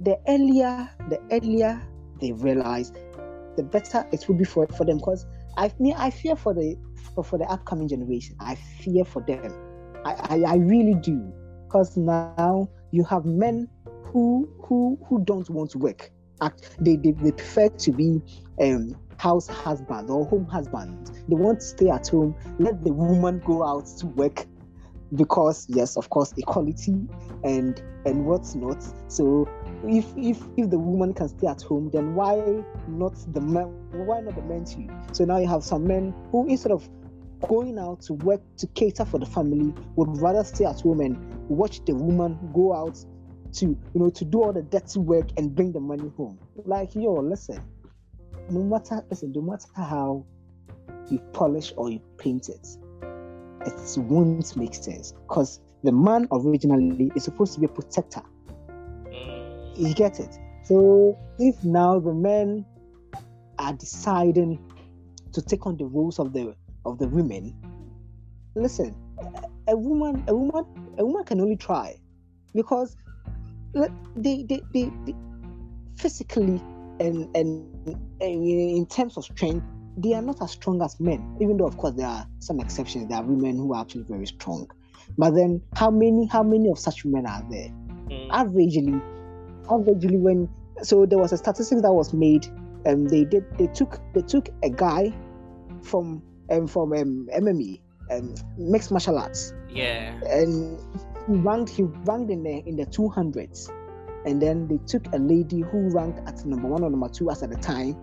The 0.00 0.18
earlier 0.26 0.90
the 1.08 1.20
earlier 1.30 1.80
they 2.20 2.32
realize, 2.32 2.92
the 3.56 3.62
better 3.62 4.06
it 4.12 4.26
will 4.28 4.36
be 4.36 4.44
for, 4.44 4.66
for 4.68 4.84
them. 4.84 4.98
Because 4.98 5.26
I 5.56 5.72
mean 5.78 5.94
I 5.96 6.10
fear 6.10 6.36
for 6.36 6.54
the 6.54 6.76
for, 7.14 7.24
for 7.24 7.38
the 7.38 7.44
upcoming 7.44 7.88
generation. 7.88 8.36
I 8.40 8.54
fear 8.54 9.04
for 9.04 9.22
them. 9.22 9.52
I, 10.04 10.12
I, 10.12 10.52
I 10.52 10.54
really 10.56 10.94
do. 10.94 11.32
Because 11.66 11.96
now 11.96 12.68
you 12.90 13.04
have 13.04 13.24
men 13.24 13.68
who 14.12 14.48
who 14.62 14.98
who 15.06 15.24
don't 15.24 15.48
want 15.50 15.70
to 15.70 15.78
work 15.78 16.10
act 16.42 16.76
they, 16.80 16.96
they, 16.96 17.12
they 17.12 17.32
prefer 17.32 17.68
to 17.68 17.92
be 17.92 18.20
um, 18.60 18.94
house 19.18 19.46
husband 19.46 20.10
or 20.10 20.26
home 20.26 20.44
husband 20.46 21.10
they 21.28 21.34
want 21.34 21.60
to 21.60 21.66
stay 21.66 21.88
at 21.88 22.08
home 22.08 22.34
let 22.58 22.82
the 22.84 22.92
woman 22.92 23.40
go 23.46 23.64
out 23.64 23.86
to 23.86 24.06
work 24.08 24.46
because 25.14 25.66
yes 25.68 25.96
of 25.96 26.08
course 26.10 26.32
equality 26.36 27.06
and 27.44 27.82
and 28.06 28.24
what's 28.24 28.54
not 28.54 28.82
so 29.08 29.48
if 29.84 30.06
if 30.16 30.40
if 30.56 30.70
the 30.70 30.78
woman 30.78 31.12
can 31.12 31.28
stay 31.28 31.46
at 31.46 31.60
home 31.62 31.90
then 31.92 32.14
why 32.14 32.36
not 32.88 33.14
the 33.34 33.40
men 33.40 33.66
why 34.06 34.20
not 34.20 34.34
the 34.34 34.42
men 34.42 34.64
too 34.64 34.88
so 35.12 35.24
now 35.24 35.38
you 35.38 35.46
have 35.46 35.62
some 35.62 35.86
men 35.86 36.14
who 36.30 36.48
instead 36.48 36.72
of 36.72 36.88
going 37.48 37.78
out 37.78 38.00
to 38.00 38.14
work 38.14 38.40
to 38.56 38.66
cater 38.68 39.04
for 39.04 39.18
the 39.18 39.26
family 39.26 39.74
would 39.96 40.08
rather 40.20 40.44
stay 40.44 40.64
at 40.64 40.80
home 40.80 41.00
and 41.00 41.16
watch 41.48 41.84
the 41.84 41.94
woman 41.94 42.38
go 42.54 42.72
out 42.72 42.98
to 43.52 43.66
you 43.66 43.78
know 43.94 44.10
to 44.10 44.24
do 44.24 44.42
all 44.42 44.52
the 44.52 44.62
dirty 44.62 44.98
work 44.98 45.28
and 45.36 45.54
bring 45.54 45.72
the 45.72 45.80
money 45.80 46.10
home. 46.16 46.38
Like 46.64 46.94
yo, 46.94 47.14
listen, 47.14 47.60
no 48.50 48.62
matter 48.62 49.04
listen, 49.10 49.32
no 49.32 49.42
matter 49.42 49.66
how 49.76 50.24
you 51.10 51.18
polish 51.32 51.72
or 51.76 51.90
you 51.90 52.00
paint 52.16 52.48
it, 52.48 52.66
it 53.66 53.98
won't 53.98 54.56
make 54.56 54.74
sense 54.74 55.12
because 55.12 55.60
the 55.82 55.92
man 55.92 56.28
originally 56.30 57.10
is 57.14 57.24
supposed 57.24 57.54
to 57.54 57.60
be 57.60 57.66
a 57.66 57.68
protector. 57.68 58.22
You 59.76 59.94
get 59.94 60.20
it? 60.20 60.38
So 60.64 61.18
if 61.38 61.62
now 61.64 61.98
the 61.98 62.14
men 62.14 62.64
are 63.58 63.72
deciding 63.72 64.58
to 65.32 65.42
take 65.42 65.66
on 65.66 65.76
the 65.76 65.86
roles 65.86 66.18
of 66.18 66.32
the 66.32 66.54
of 66.84 66.98
the 66.98 67.08
women, 67.08 67.56
listen, 68.54 68.94
a 69.68 69.76
woman, 69.76 70.24
a 70.28 70.34
woman, 70.34 70.64
a 70.98 71.04
woman 71.04 71.24
can 71.24 71.40
only 71.40 71.56
try 71.56 71.96
because 72.54 72.96
they, 73.72 74.44
they, 74.44 74.62
they, 74.72 74.90
they 75.04 75.14
physically 75.96 76.60
and, 77.00 77.28
and, 77.34 77.96
and 78.20 78.46
in 78.46 78.86
terms 78.86 79.16
of 79.16 79.24
strength, 79.24 79.64
they 79.96 80.14
are 80.14 80.22
not 80.22 80.40
as 80.42 80.52
strong 80.52 80.82
as 80.82 80.98
men. 81.00 81.36
Even 81.40 81.56
though, 81.56 81.66
of 81.66 81.76
course, 81.76 81.94
there 81.94 82.06
are 82.06 82.26
some 82.38 82.60
exceptions. 82.60 83.08
There 83.08 83.18
are 83.18 83.24
women 83.24 83.56
who 83.56 83.74
are 83.74 83.82
actually 83.82 84.04
very 84.08 84.26
strong. 84.26 84.70
But 85.18 85.34
then, 85.34 85.62
how 85.74 85.90
many 85.90 86.26
how 86.26 86.42
many 86.42 86.70
of 86.70 86.78
such 86.78 87.04
women 87.04 87.26
are 87.26 87.44
there? 87.50 87.68
Mm. 88.08 88.30
Averagely, 88.30 89.02
averagely, 89.66 90.18
when 90.18 90.48
so 90.82 91.06
there 91.06 91.18
was 91.18 91.32
a 91.32 91.36
statistic 91.36 91.82
that 91.82 91.92
was 91.92 92.12
made. 92.12 92.46
Um, 92.84 93.06
they 93.06 93.24
did 93.24 93.44
they 93.58 93.68
took 93.68 94.00
they 94.12 94.22
took 94.22 94.48
a 94.64 94.70
guy 94.70 95.14
from 95.82 96.22
um 96.50 96.66
from 96.66 96.92
um 96.92 97.28
MMA 97.32 97.80
um 98.10 98.34
mixed 98.58 98.90
martial 98.90 99.18
arts. 99.18 99.52
Yeah. 99.70 100.18
And 100.26 100.78
he 101.26 101.34
ranked 101.34 101.70
he 101.70 101.82
ranked 101.82 102.30
in 102.30 102.42
the 102.42 102.62
in 102.66 102.76
the 102.76 102.86
200s 102.86 103.70
and 104.24 104.40
then 104.40 104.68
they 104.68 104.78
took 104.86 105.06
a 105.12 105.18
lady 105.18 105.60
who 105.60 105.88
ranked 105.90 106.20
at 106.28 106.44
number 106.44 106.68
one 106.68 106.82
or 106.82 106.90
number 106.90 107.08
two 107.08 107.30
as 107.30 107.42
at 107.42 107.50
the 107.50 107.56
time 107.56 107.96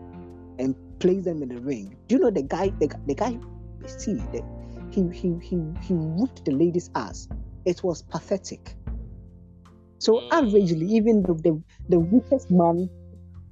and 0.58 0.76
placed 1.00 1.26
them 1.26 1.42
in 1.44 1.50
the 1.50 1.62
ring 1.62 1.96
do 2.08 2.16
you 2.16 2.22
know 2.22 2.32
the 2.32 2.44
guy 2.44 2.70
the, 2.80 2.88
the 3.08 3.16
guy 3.16 3.38
see 3.88 4.16
the, 4.16 4.44
he 4.92 5.04
he 5.10 5.36
he 5.42 5.62
he 5.82 5.94
whooped 5.94 6.46
the 6.46 6.52
lady's 6.52 6.90
ass 6.96 7.28
it 7.66 7.84
was 7.84 8.02
pathetic 8.04 8.76
So 10.00 10.22
mm. 10.22 10.30
averagely, 10.30 10.90
even 10.90 11.24
the, 11.24 11.34
the, 11.34 11.64
the 11.90 12.00
weakest 12.00 12.50
man 12.50 12.90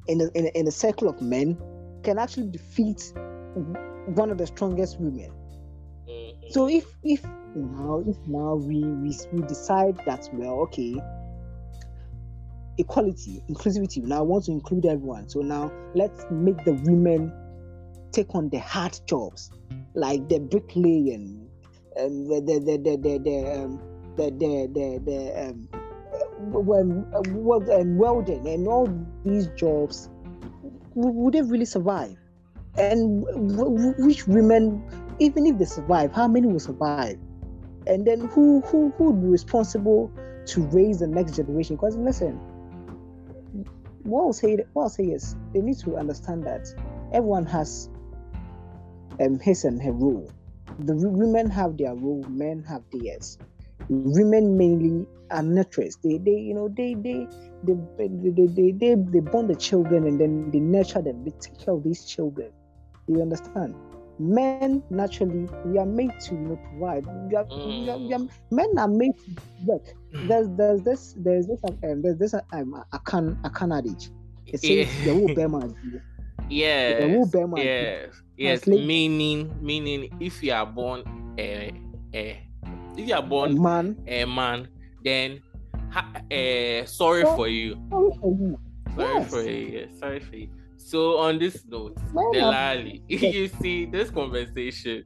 in 0.08 0.22
a, 0.22 0.30
in, 0.34 0.45
a, 0.45 0.60
in 0.60 0.68
a 0.68 0.72
circle 0.72 1.10
of 1.10 1.22
men 1.22 1.58
can 2.04 2.18
actually 2.18 2.48
defeat 2.48 3.14
one 4.06 4.32
of 4.32 4.38
the 4.38 4.48
strongest 4.48 5.00
women. 5.00 5.32
Mm-hmm. 6.10 6.48
So 6.52 6.70
if 6.70 6.86
if 7.04 7.24
now 7.56 8.04
if 8.08 8.18
now 8.28 8.56
we, 8.56 8.84
we 8.84 9.14
we 9.34 9.41
decide 9.48 10.00
that 10.06 10.30
well 10.34 10.62
okay 10.62 10.95
equality 12.78 13.43
inclusivity. 13.49 14.03
Now 14.03 14.19
I 14.19 14.21
want 14.21 14.45
to 14.45 14.51
include 14.51 14.86
everyone. 14.86 15.30
So 15.30 15.41
now 15.41 15.71
let's 15.95 16.25
make 16.32 16.63
the 16.63 16.73
women 16.84 17.32
take 18.11 18.34
on 18.36 18.49
the 18.49 18.59
hard 18.59 18.99
jobs 19.05 19.51
like 19.93 20.28
the 20.30 20.39
bricklaying 20.39 21.49
and 21.95 22.30
the 22.30 22.41
the 22.41 22.59
the 22.59 22.78
the 22.78 22.97
the, 22.97 23.17
the 23.19 23.63
um, 23.63 23.82
the 24.15 24.30
the 24.32 24.69
the, 24.73 25.01
the 25.05 25.49
um, 25.49 25.67
when 26.39 27.05
uh, 27.13 27.80
and 27.80 27.97
welding 27.97 28.47
and 28.47 28.67
all 28.67 28.88
these 29.25 29.47
jobs 29.55 30.09
would 30.95 31.34
they 31.34 31.41
really 31.41 31.65
survive? 31.65 32.17
And 32.78 33.25
which 33.97 34.28
women 34.28 34.84
even 35.19 35.47
if 35.47 35.57
they 35.57 35.65
survive 35.65 36.11
how 36.11 36.28
many 36.28 36.47
will 36.47 36.59
survive? 36.59 37.17
And 37.88 38.05
then 38.05 38.28
who 38.28 38.61
who 38.61 38.91
who 38.97 39.05
would 39.05 39.21
be 39.21 39.28
responsible 39.28 40.11
to 40.47 40.61
raise 40.67 40.99
the 40.99 41.07
next 41.07 41.36
generation? 41.36 41.75
Because 41.75 41.97
listen 41.97 42.39
what 44.08 44.22
I'll 44.24 44.34
say 44.34 44.58
what 44.74 44.84
I'll 44.84 44.89
say 44.89 45.05
is 45.05 45.36
they 45.53 45.62
need 45.62 45.78
to 45.80 45.97
understand 45.97 46.43
that 46.45 46.68
everyone 47.12 47.45
has 47.45 47.89
um, 49.20 49.39
his 49.39 49.66
and 49.66 49.82
her 49.82 49.91
role. 49.91 50.32
The 50.80 50.95
women 50.95 51.49
have 51.49 51.78
their 51.78 51.95
role 51.95 52.24
men 52.30 52.64
have 52.64 52.84
theirs. 52.91 53.38
Women 53.89 54.58
mainly 54.58 55.08
are 55.32 55.41
nurturers. 55.41 55.97
They 56.01 56.18
they 56.18 56.39
you 56.39 56.53
know 56.53 56.70
they 56.70 56.93
they 56.93 57.28
they 57.64 57.74
they, 57.97 58.08
they, 58.08 58.47
they, 58.47 58.72
they, 58.72 58.95
they 58.95 59.20
born 59.20 59.47
the 59.47 59.55
children 59.55 60.05
and 60.05 60.20
then 60.20 60.51
they 60.51 60.60
nurture 60.60 61.01
them 61.01 61.24
they 61.24 61.32
take 61.32 61.58
care 61.60 61.74
of 61.74 61.84
these 61.84 62.05
children. 62.05 62.51
Do 63.08 63.14
you 63.14 63.22
understand 63.22 63.76
men 64.20 64.84
naturally 64.89 65.47
we 65.65 65.78
are 65.78 65.86
made 65.86 66.20
to 66.22 66.36
you 66.36 66.41
know 66.41 66.59
provide. 66.70 67.05
We 67.30 67.36
are, 67.36 67.45
mm. 67.45 67.86
we 67.86 67.89
are, 67.89 67.97
we 67.97 68.13
are, 68.13 68.28
men 68.51 68.78
are 68.78 68.88
made 68.88 69.18
to 69.18 69.41
work. 69.65 69.84
There's 70.11 70.47
there's 70.57 70.82
this 70.82 71.15
there's 71.18 71.47
this 71.47 71.59
um, 71.65 72.01
there's 72.01 72.18
this 72.18 72.34
um, 72.34 72.84
Akan 72.93 73.38
a 73.43 73.49
can 73.49 73.72
adage 73.72 74.09
it. 74.45 74.61
Says 74.61 75.05
yeah. 75.05 75.13
the 75.13 75.34
bear 75.34 75.49
man 75.49 75.76
yes 76.49 77.01
the 77.01 77.30
bear 77.32 77.47
man 77.47 77.65
yes 77.65 78.22
yes 78.38 78.68
meaning 78.68 79.53
meaning 79.61 80.09
if 80.20 80.41
you 80.41 80.53
are 80.53 80.65
born 80.65 81.03
a, 81.38 81.74
a 82.13 82.39
if 82.95 83.07
you 83.07 83.13
are 83.13 83.22
born 83.22 83.57
a 83.57 83.61
man. 83.61 83.97
a 84.07 84.26
man 84.26 84.68
then 85.03 85.41
ha, 85.91 86.11
uh, 86.15 86.86
sorry 86.86 87.24
so, 87.24 87.36
for 87.36 87.47
you. 87.47 87.76
sorry 87.89 88.11
for 88.20 88.32
you. 88.32 88.59
Sorry 88.95 89.13
yes. 89.13 89.30
for 89.30 89.41
you 89.43 89.68
yes, 89.68 89.99
sorry 89.99 90.20
for 90.20 90.36
you 90.36 90.49
so 90.88 91.17
on 91.17 91.38
this 91.38 91.65
note, 91.67 91.97
Delali, 92.13 93.01
you 93.09 93.49
see 93.49 93.85
this 93.85 94.09
conversation, 94.09 95.03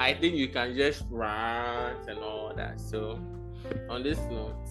I 0.00 0.14
think 0.14 0.34
you 0.34 0.48
can 0.48 0.74
just 0.76 1.04
rant 1.10 2.08
and 2.08 2.18
all 2.18 2.52
that. 2.56 2.80
So 2.80 3.20
on 3.88 4.02
this 4.02 4.18
note, 4.32 4.66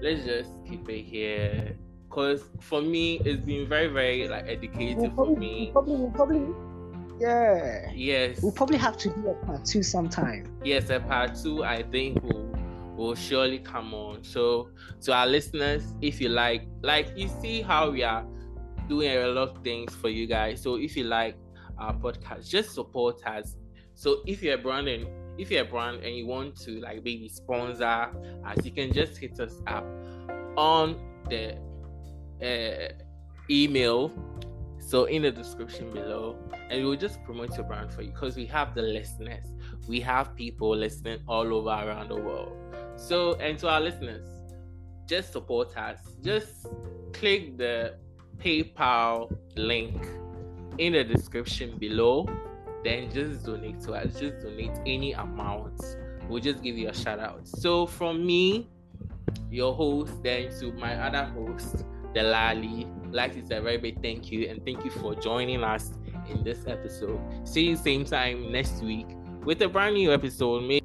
let's 0.00 0.24
just 0.24 0.50
keep 0.68 0.88
it 0.88 1.02
here. 1.02 1.76
Cause 2.10 2.42
for 2.58 2.82
me, 2.82 3.20
it's 3.24 3.46
been 3.46 3.68
very, 3.68 3.86
very 3.86 4.26
like 4.26 4.48
educative 4.48 5.12
we'll 5.16 5.26
for 5.26 5.36
me. 5.36 5.70
We'll 5.72 5.84
probably, 5.84 5.94
we'll 5.94 6.10
probably, 6.10 7.20
yeah. 7.20 7.88
Yes. 7.94 8.42
We'll 8.42 8.50
probably 8.50 8.78
have 8.78 8.96
to 8.98 9.10
do 9.10 9.28
a 9.28 9.46
part 9.46 9.64
two 9.64 9.84
sometime. 9.84 10.58
Yes, 10.64 10.90
a 10.90 10.98
part 10.98 11.36
two. 11.40 11.62
I 11.62 11.84
think 11.84 12.20
will 12.24 12.52
will 12.96 13.14
surely 13.14 13.60
come 13.60 13.94
on. 13.94 14.24
So 14.24 14.70
to 15.02 15.12
our 15.14 15.28
listeners, 15.28 15.94
if 16.00 16.20
you 16.20 16.30
like, 16.30 16.66
like 16.82 17.12
you 17.16 17.28
see 17.40 17.62
how 17.62 17.90
we 17.90 18.02
are 18.02 18.26
doing 18.88 19.16
a 19.16 19.26
lot 19.28 19.48
of 19.50 19.62
things 19.62 19.94
for 19.94 20.08
you 20.08 20.26
guys. 20.26 20.62
So 20.62 20.76
if 20.76 20.96
you 20.96 21.04
like 21.04 21.36
our 21.78 21.94
podcast, 21.94 22.48
just 22.48 22.74
support 22.74 23.24
us. 23.26 23.56
So 23.94 24.22
if 24.26 24.42
you're 24.42 24.54
a 24.54 24.58
brand 24.58 24.88
and 24.88 25.06
if 25.38 25.50
you're 25.50 25.62
a 25.62 25.68
brand 25.68 26.02
and 26.04 26.14
you 26.14 26.26
want 26.26 26.56
to 26.60 26.80
like 26.80 27.02
be 27.02 27.16
maybe 27.16 27.28
sponsor 27.28 28.10
as 28.44 28.64
you 28.64 28.70
can 28.70 28.92
just 28.92 29.16
hit 29.16 29.38
us 29.40 29.60
up 29.66 29.84
on 30.56 31.00
the 31.28 31.56
uh, 32.42 32.92
email. 33.50 34.12
So 34.78 35.04
in 35.04 35.22
the 35.22 35.30
description 35.30 35.90
below, 35.90 36.36
and 36.68 36.84
we'll 36.84 36.96
just 36.96 37.22
promote 37.24 37.56
your 37.56 37.64
brand 37.64 37.92
for 37.92 38.02
you 38.02 38.10
because 38.10 38.36
we 38.36 38.46
have 38.46 38.74
the 38.74 38.82
listeners. 38.82 39.46
We 39.88 40.00
have 40.00 40.34
people 40.34 40.76
listening 40.76 41.20
all 41.28 41.54
over 41.54 41.70
around 41.70 42.08
the 42.08 42.16
world. 42.16 42.52
So 42.96 43.34
and 43.34 43.58
to 43.60 43.68
our 43.68 43.80
listeners, 43.80 44.26
just 45.06 45.32
support 45.32 45.76
us. 45.76 45.98
Just 46.22 46.66
click 47.12 47.56
the 47.56 47.94
PayPal 48.38 49.36
link 49.56 50.06
in 50.78 50.92
the 50.94 51.04
description 51.04 51.78
below. 51.78 52.28
Then 52.84 53.10
just 53.10 53.44
donate 53.44 53.80
to 53.82 53.92
us. 53.92 54.18
Just 54.18 54.40
donate 54.40 54.72
any 54.86 55.12
amount. 55.12 55.80
We'll 56.28 56.42
just 56.42 56.62
give 56.62 56.76
you 56.76 56.88
a 56.88 56.94
shout 56.94 57.20
out. 57.20 57.46
So 57.46 57.86
from 57.86 58.26
me, 58.26 58.68
your 59.50 59.74
host, 59.74 60.22
then 60.22 60.50
to 60.60 60.72
my 60.72 60.94
other 60.96 61.24
host, 61.24 61.84
Delali, 62.14 62.86
like 63.12 63.34
say 63.34 63.56
a 63.56 63.62
very 63.62 63.78
big 63.78 64.02
thank 64.02 64.30
you 64.30 64.48
and 64.48 64.64
thank 64.64 64.84
you 64.84 64.90
for 64.90 65.14
joining 65.14 65.62
us 65.62 65.92
in 66.28 66.42
this 66.42 66.66
episode. 66.66 67.20
See 67.44 67.68
you 67.68 67.76
same 67.76 68.04
time 68.04 68.50
next 68.50 68.82
week 68.82 69.06
with 69.44 69.62
a 69.62 69.68
brand 69.68 69.94
new 69.94 70.12
episode. 70.12 70.82